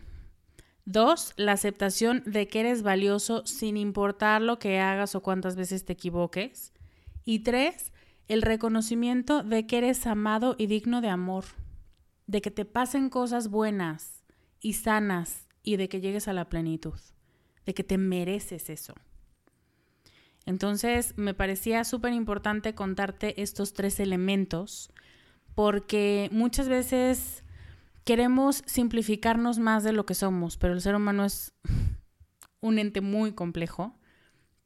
Dos, 0.87 1.35
la 1.37 1.53
aceptación 1.53 2.23
de 2.25 2.49
que 2.49 2.61
eres 2.61 2.83
valioso 2.83 3.45
sin 3.45 3.77
importar 3.77 4.41
lo 4.41 4.59
que 4.59 4.81
hagas 4.81 5.15
o 5.15 5.21
cuántas 5.21 5.57
veces 5.57 5.85
te 5.85 5.93
equivoques. 5.93 6.73
Y 7.27 7.41
tres, 7.41 7.93
el 8.29 8.41
reconocimiento 8.41 9.43
de 9.43 9.67
que 9.67 9.77
eres 9.77 10.07
amado 10.07 10.57
y 10.57 10.69
digno 10.69 11.03
de 11.03 11.11
amor, 11.11 11.45
de 12.33 12.41
que 12.41 12.51
te 12.51 12.65
pasen 12.65 13.11
cosas 13.11 13.49
buenas 13.49 14.25
y 14.59 14.73
sanas 14.73 15.47
y 15.63 15.77
de 15.77 15.91
que 15.91 16.01
llegues 16.01 16.29
a 16.29 16.33
la 16.33 16.49
plenitud, 16.49 16.99
de 17.67 17.75
que 17.75 17.85
te 17.85 17.99
mereces 17.99 18.71
eso. 18.71 18.95
Entonces 20.47 21.13
me 21.19 21.35
parecía 21.35 21.85
súper 21.85 22.15
importante 22.15 22.75
contarte 22.75 23.43
estos 23.43 23.75
tres 23.75 24.01
elementos 24.01 24.91
porque 25.55 26.31
muchas 26.33 26.71
veces 26.71 27.45
queremos 28.03 28.63
simplificarnos 28.65 29.59
más 29.59 29.85
de 29.85 29.93
lo 29.93 30.07
que 30.07 30.15
somos, 30.15 30.57
pero 30.57 30.73
el 30.73 30.81
ser 30.81 30.95
humano 30.95 31.27
es 31.27 31.53
un 32.63 32.79
ente 32.79 33.03
muy 33.03 33.33
complejo, 33.33 33.95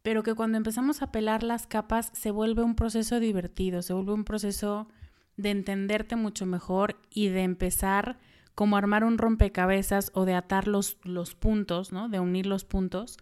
pero 0.02 0.22
que 0.22 0.34
cuando 0.34 0.56
empezamos 0.56 1.02
a 1.02 1.10
pelar 1.10 1.42
las 1.42 1.66
capas 1.66 2.12
se 2.14 2.30
vuelve 2.30 2.62
un 2.62 2.76
proceso 2.76 3.18
divertido, 3.18 3.82
se 3.82 3.92
vuelve 3.92 4.12
un 4.12 4.24
proceso 4.24 4.86
de 5.36 5.50
entenderte 5.50 6.16
mucho 6.16 6.46
mejor 6.46 6.96
y 7.10 7.28
de 7.28 7.42
empezar 7.42 8.18
como 8.54 8.76
armar 8.76 9.04
un 9.04 9.18
rompecabezas 9.18 10.10
o 10.14 10.24
de 10.24 10.34
atar 10.34 10.66
los, 10.66 10.96
los 11.04 11.34
puntos, 11.34 11.92
¿no? 11.92 12.08
De 12.08 12.20
unir 12.20 12.46
los 12.46 12.64
puntos 12.64 13.18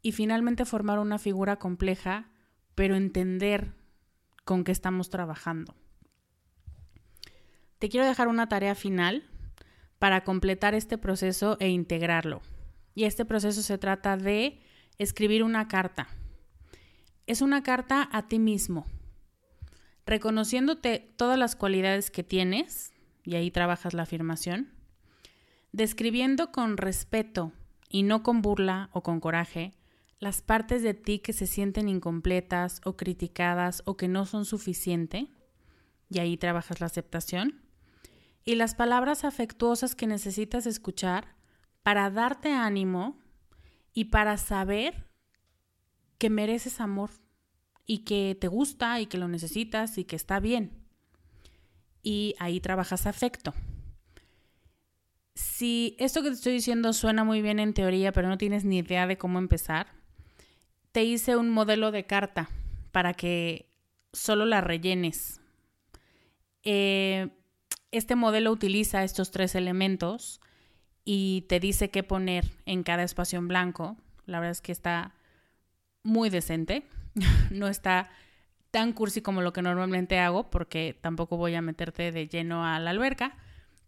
y 0.00 0.12
finalmente 0.12 0.64
formar 0.64 0.98
una 0.98 1.18
figura 1.18 1.56
compleja, 1.56 2.30
pero 2.74 2.94
entender 2.94 3.74
con 4.44 4.64
qué 4.64 4.72
estamos 4.72 5.10
trabajando. 5.10 5.74
Te 7.78 7.88
quiero 7.88 8.06
dejar 8.06 8.28
una 8.28 8.48
tarea 8.48 8.74
final 8.74 9.24
para 9.98 10.24
completar 10.24 10.74
este 10.74 10.98
proceso 10.98 11.56
e 11.60 11.68
integrarlo. 11.68 12.42
Y 12.94 13.04
este 13.04 13.24
proceso 13.24 13.62
se 13.62 13.78
trata 13.78 14.16
de 14.16 14.60
escribir 14.98 15.42
una 15.42 15.68
carta. 15.68 16.08
Es 17.26 17.42
una 17.42 17.62
carta 17.62 18.08
a 18.12 18.28
ti 18.28 18.38
mismo. 18.38 18.86
Reconociéndote 20.06 21.12
todas 21.16 21.38
las 21.38 21.56
cualidades 21.56 22.10
que 22.10 22.22
tienes, 22.22 22.92
y 23.24 23.36
ahí 23.36 23.50
trabajas 23.50 23.94
la 23.94 24.02
afirmación, 24.02 24.72
describiendo 25.72 26.52
con 26.52 26.76
respeto 26.76 27.52
y 27.88 28.02
no 28.02 28.22
con 28.22 28.42
burla 28.42 28.90
o 28.92 29.02
con 29.02 29.20
coraje 29.20 29.72
las 30.20 30.40
partes 30.40 30.82
de 30.82 30.94
ti 30.94 31.18
que 31.18 31.32
se 31.32 31.46
sienten 31.46 31.88
incompletas 31.88 32.80
o 32.84 32.96
criticadas 32.96 33.82
o 33.84 33.96
que 33.96 34.08
no 34.08 34.24
son 34.26 34.44
suficiente, 34.44 35.28
y 36.08 36.18
ahí 36.18 36.36
trabajas 36.36 36.80
la 36.80 36.86
aceptación, 36.86 37.62
y 38.44 38.54
las 38.54 38.74
palabras 38.74 39.24
afectuosas 39.24 39.94
que 39.94 40.06
necesitas 40.06 40.66
escuchar 40.66 41.34
para 41.82 42.10
darte 42.10 42.52
ánimo 42.52 43.18
y 43.92 44.06
para 44.06 44.36
saber 44.36 45.08
que 46.18 46.30
mereces 46.30 46.80
amor 46.80 47.10
y 47.86 47.98
que 47.98 48.36
te 48.40 48.48
gusta 48.48 49.00
y 49.00 49.06
que 49.06 49.18
lo 49.18 49.28
necesitas 49.28 49.98
y 49.98 50.04
que 50.04 50.16
está 50.16 50.40
bien. 50.40 50.70
Y 52.02 52.34
ahí 52.38 52.60
trabajas 52.60 53.06
afecto. 53.06 53.54
Si 55.34 55.96
esto 55.98 56.22
que 56.22 56.28
te 56.28 56.34
estoy 56.34 56.52
diciendo 56.52 56.92
suena 56.92 57.24
muy 57.24 57.42
bien 57.42 57.58
en 57.58 57.74
teoría, 57.74 58.12
pero 58.12 58.28
no 58.28 58.38
tienes 58.38 58.64
ni 58.64 58.78
idea 58.78 59.06
de 59.06 59.18
cómo 59.18 59.38
empezar, 59.38 59.88
te 60.92 61.02
hice 61.04 61.36
un 61.36 61.50
modelo 61.50 61.90
de 61.90 62.06
carta 62.06 62.48
para 62.92 63.14
que 63.14 63.68
solo 64.12 64.46
la 64.46 64.60
rellenes. 64.60 65.40
Eh, 66.62 67.30
este 67.90 68.16
modelo 68.16 68.52
utiliza 68.52 69.04
estos 69.04 69.30
tres 69.30 69.54
elementos 69.54 70.40
y 71.04 71.44
te 71.48 71.60
dice 71.60 71.90
qué 71.90 72.02
poner 72.02 72.44
en 72.66 72.82
cada 72.82 73.02
espacio 73.02 73.38
en 73.38 73.48
blanco. 73.48 73.96
La 74.26 74.40
verdad 74.40 74.52
es 74.52 74.60
que 74.60 74.72
está 74.72 75.14
muy 76.02 76.30
decente. 76.30 76.86
no 77.50 77.68
está 77.68 78.10
tan 78.70 78.92
cursi 78.92 79.22
como 79.22 79.40
lo 79.40 79.52
que 79.52 79.62
normalmente 79.62 80.18
hago, 80.18 80.50
porque 80.50 80.98
tampoco 81.00 81.36
voy 81.36 81.54
a 81.54 81.62
meterte 81.62 82.10
de 82.10 82.26
lleno 82.26 82.64
a 82.64 82.78
la 82.80 82.90
alberca, 82.90 83.36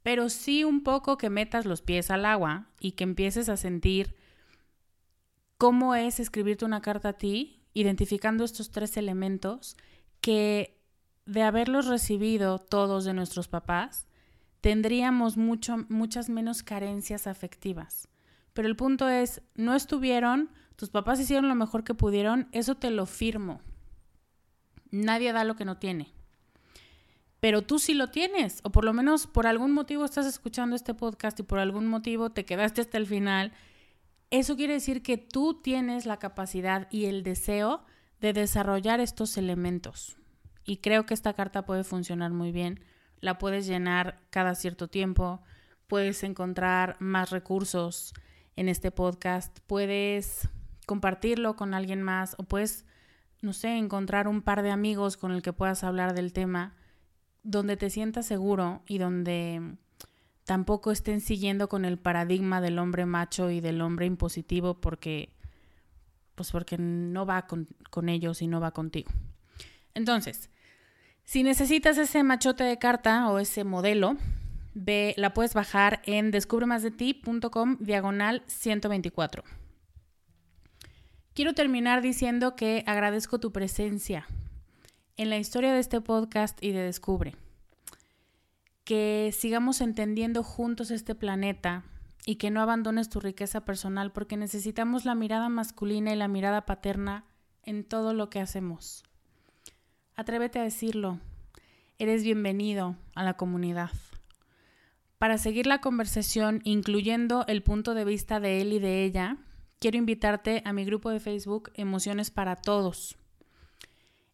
pero 0.03 0.29
sí 0.29 0.62
un 0.62 0.85
poco 0.85 1.19
que 1.19 1.31
metas 1.31 1.67
los 1.67 1.83
pies 1.83 2.11
al 2.11 2.25
agua 2.25 2.69
y 2.79 2.93
que 2.93 3.05
empieces 3.05 3.49
a 3.49 3.57
sentir 3.57 4.15
cómo 5.59 5.95
es 5.95 6.21
escribirte 6.21 6.65
una 6.65 6.83
carta 6.83 7.11
a 7.11 7.12
ti, 7.15 7.65
identificando 7.75 8.45
estos 8.45 8.71
tres 8.71 8.97
elementos 8.97 9.77
que 10.21 10.81
de 11.25 11.43
haberlos 11.43 11.87
recibido 11.87 12.59
todos 12.61 13.05
de 13.05 13.15
nuestros 13.15 13.49
papás, 13.49 14.07
tendríamos 14.61 15.37
mucho, 15.37 15.85
muchas 15.89 16.29
menos 16.29 16.62
carencias 16.62 17.27
afectivas. 17.27 18.09
Pero 18.53 18.69
el 18.69 18.77
punto 18.77 19.09
es, 19.09 19.43
no 19.55 19.75
estuvieron, 19.75 20.51
tus 20.77 20.91
papás 20.91 21.19
hicieron 21.19 21.49
lo 21.49 21.55
mejor 21.55 21.85
que 21.85 21.95
pudieron, 21.95 22.49
eso 22.53 22.75
te 22.75 22.91
lo 22.91 23.07
firmo. 23.07 23.61
Nadie 24.91 25.33
da 25.33 25.45
lo 25.45 25.57
que 25.57 25.65
no 25.65 25.79
tiene. 25.79 26.12
Pero 27.41 27.62
tú 27.62 27.79
sí 27.79 27.95
lo 27.95 28.11
tienes, 28.11 28.61
o 28.62 28.71
por 28.71 28.85
lo 28.85 28.93
menos 28.93 29.27
por 29.27 29.47
algún 29.47 29.73
motivo 29.73 30.05
estás 30.05 30.27
escuchando 30.27 30.77
este 30.77 30.95
podcast 30.95 31.39
y 31.41 31.43
por 31.43 31.59
algún 31.59 31.87
motivo 31.87 32.31
te 32.31 32.45
quedaste 32.45 32.83
hasta 32.83 32.99
el 32.99 33.07
final. 33.07 33.53
Eso 34.31 34.57
quiere 34.57 34.75
decir 34.75 35.03
que 35.03 35.19
tú 35.19 35.61
tienes 35.62 36.07
la 36.07 36.19
capacidad 36.19 36.89
y 36.91 37.07
el 37.07 37.23
deseo 37.23 37.85
de 38.21 38.33
desarrollar 38.33 39.01
estos 39.01 39.37
elementos. 39.37 40.17
Y 40.65 40.79
creo 40.79 41.07
que 41.07 41.15
esta 41.15 41.35
carta 41.35 41.65
puede 41.65 41.85
funcionar 41.85 42.33
muy 42.33 42.53
bien. 42.53 42.81
La 43.21 43.39
puedes 43.39 43.67
llenar 43.67 44.21
cada 44.31 44.55
cierto 44.55 44.89
tiempo, 44.89 45.41
puedes 45.87 46.23
encontrar 46.23 46.97
más 46.99 47.31
recursos 47.31 48.12
en 48.57 48.69
este 48.69 48.91
podcast, 48.91 49.59
puedes 49.67 50.49
compartirlo 50.87 51.57
con 51.57 51.75
alguien 51.75 52.03
más 52.03 52.35
o 52.38 52.44
puedes, 52.44 52.85
no 53.42 53.53
sé, 53.53 53.77
encontrar 53.77 54.29
un 54.29 54.40
par 54.40 54.62
de 54.62 54.70
amigos 54.70 55.16
con 55.16 55.33
el 55.33 55.42
que 55.42 55.53
puedas 55.53 55.85
hablar 55.85 56.14
del 56.14 56.33
tema 56.33 56.75
donde 57.42 57.77
te 57.77 57.90
sientas 57.90 58.27
seguro 58.27 58.83
y 58.87 58.99
donde 58.99 59.77
tampoco 60.44 60.92
estén 60.92 61.20
siguiendo 61.20 61.68
con 61.68 61.85
el 61.85 61.99
paradigma 61.99 62.61
del 62.61 62.79
hombre 62.79 63.05
macho 63.05 63.51
y 63.51 63.61
del 63.61 63.81
hombre 63.81 64.07
impositivo 64.07 64.81
porque 64.81 65.31
pues 66.35 66.51
porque 66.51 66.77
no 66.77 67.25
va 67.25 67.46
con, 67.46 67.66
con 67.90 68.09
ellos 68.09 68.42
y 68.42 68.46
no 68.46 68.61
va 68.61 68.70
contigo. 68.72 69.11
Entonces, 69.94 70.51
si 71.25 71.42
necesitas 71.42 71.99
ese 71.99 72.22
machote 72.22 72.62
de 72.62 72.79
carta 72.79 73.31
o 73.31 73.38
ese 73.38 73.64
modelo, 73.64 74.16
ve, 74.75 75.14
la 75.16 75.33
puedes 75.33 75.55
bajar 75.55 76.03
en 76.05 76.31
descubremasdeti.com 76.31 77.79
diagonal 77.81 78.42
124. 78.46 79.42
Quiero 81.37 81.53
terminar 81.53 82.01
diciendo 82.01 82.57
que 82.57 82.83
agradezco 82.87 83.38
tu 83.38 83.53
presencia 83.53 84.27
en 85.18 85.29
la 85.29 85.37
historia 85.37 85.75
de 85.75 85.81
este 85.81 86.01
podcast 86.01 86.57
y 86.64 86.72
de 86.72 86.81
Descubre. 86.81 87.37
Que 88.85 89.35
sigamos 89.37 89.83
entendiendo 89.83 90.42
juntos 90.42 90.90
este 90.90 91.14
planeta 91.14 91.85
y 92.25 92.37
que 92.37 92.51
no 92.51 92.62
abandones 92.62 93.11
tu 93.11 93.20
riqueza 93.20 93.66
personal 93.66 94.12
porque 94.12 94.38
necesitamos 94.38 95.05
la 95.05 95.14
mirada 95.14 95.51
masculina 95.51 96.11
y 96.11 96.16
la 96.16 96.27
mirada 96.27 96.64
paterna 96.64 97.27
en 97.64 97.85
todo 97.85 98.14
lo 98.14 98.31
que 98.31 98.40
hacemos. 98.40 99.03
Atrévete 100.14 100.59
a 100.59 100.62
decirlo. 100.62 101.20
Eres 101.99 102.25
bienvenido 102.25 102.96
a 103.14 103.25
la 103.25 103.35
comunidad. 103.35 103.90
Para 105.18 105.37
seguir 105.37 105.66
la 105.66 105.83
conversación, 105.83 106.62
incluyendo 106.64 107.44
el 107.46 107.62
punto 107.62 107.92
de 107.92 108.07
vista 108.07 108.40
de 108.40 108.62
él 108.62 108.72
y 108.72 108.79
de 108.79 109.05
ella, 109.05 109.37
quiero 109.79 109.99
invitarte 109.99 110.62
a 110.65 110.73
mi 110.73 110.85
grupo 110.85 111.11
de 111.11 111.21
Facebook 111.21 111.71
Emociones 111.75 112.31
para 112.31 112.57
Todos. 112.57 113.17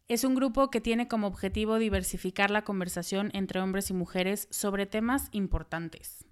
Es 0.07 0.23
un 0.23 0.35
grupo 0.35 0.69
que 0.69 0.81
tiene 0.81 1.07
como 1.07 1.27
objetivo 1.27 1.79
diversificar 1.79 2.51
la 2.51 2.63
conversación 2.63 3.29
entre 3.33 3.59
hombres 3.59 3.89
y 3.89 3.93
mujeres 3.93 4.47
sobre 4.51 4.85
temas 4.85 5.29
importantes, 5.31 6.25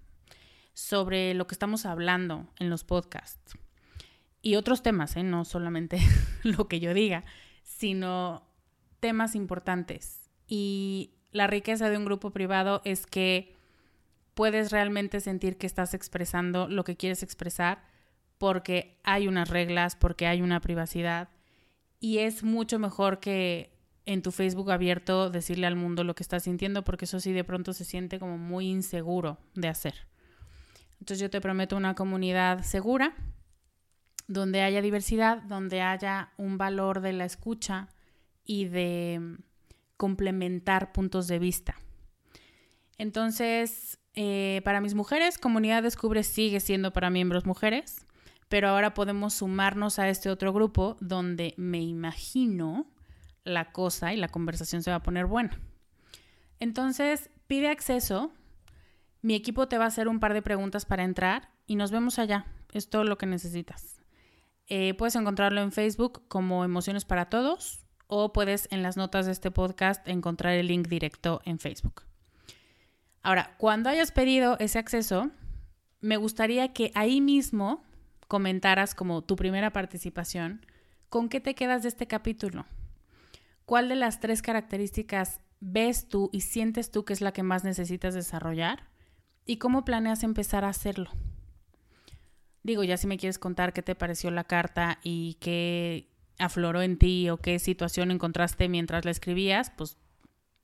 sobre 0.74 1.34
lo 1.34 1.46
que 1.46 1.54
estamos 1.54 1.86
hablando 1.86 2.48
en 2.58 2.70
los 2.70 2.84
podcasts 2.84 3.56
y 4.42 4.56
otros 4.56 4.82
temas, 4.82 5.16
¿eh? 5.16 5.22
no 5.22 5.44
solamente 5.44 5.98
lo 6.42 6.66
que 6.68 6.80
yo 6.80 6.92
diga, 6.92 7.24
sino 7.62 8.46
temas 9.00 9.34
importantes. 9.34 10.28
Y 10.46 11.14
la 11.30 11.46
riqueza 11.46 11.88
de 11.88 11.96
un 11.96 12.04
grupo 12.04 12.30
privado 12.30 12.82
es 12.84 13.06
que 13.06 13.56
puedes 14.34 14.72
realmente 14.72 15.20
sentir 15.20 15.56
que 15.56 15.66
estás 15.66 15.94
expresando 15.94 16.68
lo 16.68 16.84
que 16.84 16.96
quieres 16.96 17.22
expresar 17.22 17.84
porque 18.42 18.98
hay 19.04 19.28
unas 19.28 19.48
reglas, 19.50 19.94
porque 19.94 20.26
hay 20.26 20.42
una 20.42 20.58
privacidad 20.58 21.28
y 22.00 22.18
es 22.18 22.42
mucho 22.42 22.80
mejor 22.80 23.20
que 23.20 23.72
en 24.04 24.20
tu 24.20 24.32
Facebook 24.32 24.72
abierto 24.72 25.30
decirle 25.30 25.68
al 25.68 25.76
mundo 25.76 26.02
lo 26.02 26.16
que 26.16 26.24
estás 26.24 26.42
sintiendo 26.42 26.82
porque 26.82 27.04
eso 27.04 27.20
sí 27.20 27.30
de 27.30 27.44
pronto 27.44 27.72
se 27.72 27.84
siente 27.84 28.18
como 28.18 28.38
muy 28.38 28.66
inseguro 28.66 29.38
de 29.54 29.68
hacer. 29.68 29.94
Entonces 30.98 31.20
yo 31.20 31.30
te 31.30 31.40
prometo 31.40 31.76
una 31.76 31.94
comunidad 31.94 32.64
segura, 32.64 33.14
donde 34.26 34.62
haya 34.62 34.82
diversidad, 34.82 35.40
donde 35.42 35.80
haya 35.80 36.32
un 36.36 36.58
valor 36.58 37.00
de 37.00 37.12
la 37.12 37.26
escucha 37.26 37.90
y 38.44 38.64
de 38.64 39.36
complementar 39.96 40.90
puntos 40.90 41.28
de 41.28 41.38
vista. 41.38 41.76
Entonces, 42.98 44.00
eh, 44.14 44.62
para 44.64 44.80
mis 44.80 44.94
mujeres, 44.94 45.38
Comunidad 45.38 45.84
Descubre 45.84 46.24
sigue 46.24 46.58
siendo 46.58 46.92
para 46.92 47.08
miembros 47.08 47.46
mujeres 47.46 48.04
pero 48.52 48.68
ahora 48.68 48.92
podemos 48.92 49.32
sumarnos 49.32 49.98
a 49.98 50.10
este 50.10 50.28
otro 50.28 50.52
grupo 50.52 50.98
donde 51.00 51.54
me 51.56 51.80
imagino 51.80 52.86
la 53.44 53.72
cosa 53.72 54.12
y 54.12 54.18
la 54.18 54.28
conversación 54.28 54.82
se 54.82 54.90
va 54.90 54.96
a 54.96 55.02
poner 55.02 55.24
buena. 55.24 55.58
Entonces, 56.60 57.30
pide 57.46 57.70
acceso, 57.70 58.30
mi 59.22 59.34
equipo 59.34 59.68
te 59.68 59.78
va 59.78 59.84
a 59.84 59.88
hacer 59.88 60.06
un 60.06 60.20
par 60.20 60.34
de 60.34 60.42
preguntas 60.42 60.84
para 60.84 61.02
entrar 61.02 61.48
y 61.66 61.76
nos 61.76 61.92
vemos 61.92 62.18
allá. 62.18 62.44
Es 62.74 62.90
todo 62.90 63.04
lo 63.04 63.16
que 63.16 63.24
necesitas. 63.24 64.02
Eh, 64.66 64.92
puedes 64.92 65.16
encontrarlo 65.16 65.62
en 65.62 65.72
Facebook 65.72 66.28
como 66.28 66.62
Emociones 66.62 67.06
para 67.06 67.30
Todos 67.30 67.86
o 68.06 68.34
puedes 68.34 68.68
en 68.70 68.82
las 68.82 68.98
notas 68.98 69.24
de 69.24 69.32
este 69.32 69.50
podcast 69.50 70.06
encontrar 70.06 70.52
el 70.52 70.66
link 70.66 70.88
directo 70.88 71.40
en 71.46 71.58
Facebook. 71.58 72.02
Ahora, 73.22 73.54
cuando 73.56 73.88
hayas 73.88 74.12
pedido 74.12 74.58
ese 74.58 74.78
acceso, 74.78 75.30
me 76.02 76.18
gustaría 76.18 76.74
que 76.74 76.92
ahí 76.94 77.22
mismo 77.22 77.82
comentaras 78.32 78.94
como 78.94 79.20
tu 79.20 79.36
primera 79.36 79.74
participación, 79.74 80.64
¿con 81.10 81.28
qué 81.28 81.38
te 81.38 81.54
quedas 81.54 81.82
de 81.82 81.90
este 81.90 82.06
capítulo? 82.06 82.64
¿Cuál 83.66 83.90
de 83.90 83.94
las 83.94 84.20
tres 84.20 84.40
características 84.40 85.42
ves 85.60 86.08
tú 86.08 86.30
y 86.32 86.40
sientes 86.40 86.90
tú 86.90 87.04
que 87.04 87.12
es 87.12 87.20
la 87.20 87.32
que 87.32 87.42
más 87.42 87.62
necesitas 87.62 88.14
desarrollar? 88.14 88.88
¿Y 89.44 89.58
cómo 89.58 89.84
planeas 89.84 90.22
empezar 90.22 90.64
a 90.64 90.70
hacerlo? 90.70 91.10
Digo, 92.62 92.82
ya 92.84 92.96
si 92.96 93.06
me 93.06 93.18
quieres 93.18 93.38
contar 93.38 93.74
qué 93.74 93.82
te 93.82 93.94
pareció 93.94 94.30
la 94.30 94.44
carta 94.44 94.98
y 95.02 95.34
qué 95.34 96.08
afloró 96.38 96.80
en 96.80 96.96
ti 96.96 97.28
o 97.28 97.36
qué 97.36 97.58
situación 97.58 98.10
encontraste 98.10 98.70
mientras 98.70 99.04
la 99.04 99.10
escribías, 99.10 99.70
pues 99.76 99.98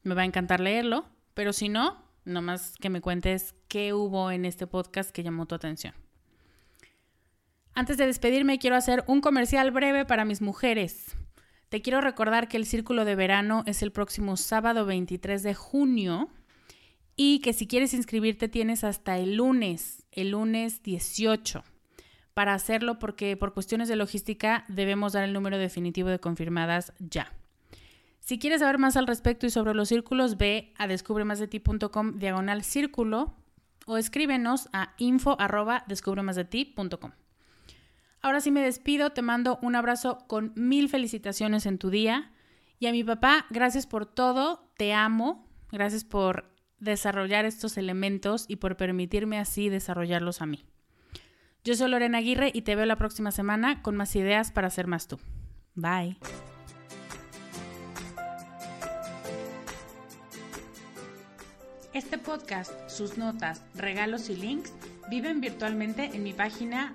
me 0.04 0.14
va 0.14 0.22
a 0.22 0.24
encantar 0.24 0.60
leerlo. 0.60 1.04
Pero 1.34 1.52
si 1.52 1.68
no, 1.68 2.02
nomás 2.24 2.76
que 2.80 2.88
me 2.88 3.02
cuentes 3.02 3.54
qué 3.68 3.92
hubo 3.92 4.30
en 4.30 4.46
este 4.46 4.66
podcast 4.66 5.10
que 5.10 5.22
llamó 5.22 5.44
tu 5.44 5.54
atención. 5.54 5.92
Antes 7.78 7.96
de 7.96 8.06
despedirme, 8.06 8.58
quiero 8.58 8.74
hacer 8.74 9.04
un 9.06 9.20
comercial 9.20 9.70
breve 9.70 10.04
para 10.04 10.24
mis 10.24 10.42
mujeres. 10.42 11.16
Te 11.68 11.80
quiero 11.80 12.00
recordar 12.00 12.48
que 12.48 12.56
el 12.56 12.66
círculo 12.66 13.04
de 13.04 13.14
verano 13.14 13.62
es 13.66 13.84
el 13.84 13.92
próximo 13.92 14.36
sábado 14.36 14.84
23 14.84 15.44
de 15.44 15.54
junio 15.54 16.28
y 17.14 17.38
que 17.38 17.52
si 17.52 17.68
quieres 17.68 17.94
inscribirte 17.94 18.48
tienes 18.48 18.82
hasta 18.82 19.16
el 19.18 19.36
lunes, 19.36 20.04
el 20.10 20.30
lunes 20.30 20.82
18 20.82 21.62
para 22.34 22.52
hacerlo 22.52 22.98
porque 22.98 23.36
por 23.36 23.54
cuestiones 23.54 23.86
de 23.86 23.94
logística 23.94 24.64
debemos 24.66 25.12
dar 25.12 25.22
el 25.22 25.32
número 25.32 25.56
definitivo 25.56 26.08
de 26.08 26.18
confirmadas 26.18 26.92
ya. 26.98 27.32
Si 28.18 28.40
quieres 28.40 28.58
saber 28.58 28.78
más 28.78 28.96
al 28.96 29.06
respecto 29.06 29.46
y 29.46 29.50
sobre 29.50 29.74
los 29.74 29.88
círculos, 29.88 30.36
ve 30.36 30.74
a 30.78 30.88
descubremasdeti.com 30.88 32.18
diagonal 32.18 32.64
círculo 32.64 33.36
o 33.86 33.98
escríbenos 33.98 34.68
a 34.72 34.94
info 34.98 35.40
arroba 35.40 35.84
descubremasdeti.com. 35.86 37.12
Ahora 38.20 38.40
sí 38.40 38.50
me 38.50 38.62
despido, 38.62 39.10
te 39.10 39.22
mando 39.22 39.58
un 39.62 39.76
abrazo 39.76 40.18
con 40.26 40.52
mil 40.56 40.88
felicitaciones 40.88 41.66
en 41.66 41.78
tu 41.78 41.90
día 41.90 42.32
y 42.80 42.86
a 42.86 42.92
mi 42.92 43.04
papá, 43.04 43.46
gracias 43.50 43.86
por 43.86 44.06
todo, 44.06 44.70
te 44.76 44.92
amo, 44.92 45.46
gracias 45.70 46.04
por 46.04 46.52
desarrollar 46.80 47.44
estos 47.44 47.76
elementos 47.76 48.44
y 48.48 48.56
por 48.56 48.76
permitirme 48.76 49.38
así 49.38 49.68
desarrollarlos 49.68 50.42
a 50.42 50.46
mí. 50.46 50.64
Yo 51.64 51.74
soy 51.74 51.90
Lorena 51.90 52.18
Aguirre 52.18 52.50
y 52.54 52.62
te 52.62 52.76
veo 52.76 52.86
la 52.86 52.96
próxima 52.96 53.30
semana 53.30 53.82
con 53.82 53.96
más 53.96 54.14
ideas 54.16 54.50
para 54.50 54.70
ser 54.70 54.86
más 54.86 55.06
tú. 55.06 55.18
Bye. 55.74 56.18
Este 61.92 62.18
podcast, 62.18 62.72
sus 62.88 63.18
notas, 63.18 63.64
regalos 63.74 64.28
y 64.28 64.36
links 64.36 64.72
viven 65.10 65.40
virtualmente 65.40 66.10
en 66.14 66.22
mi 66.22 66.32
página 66.32 66.94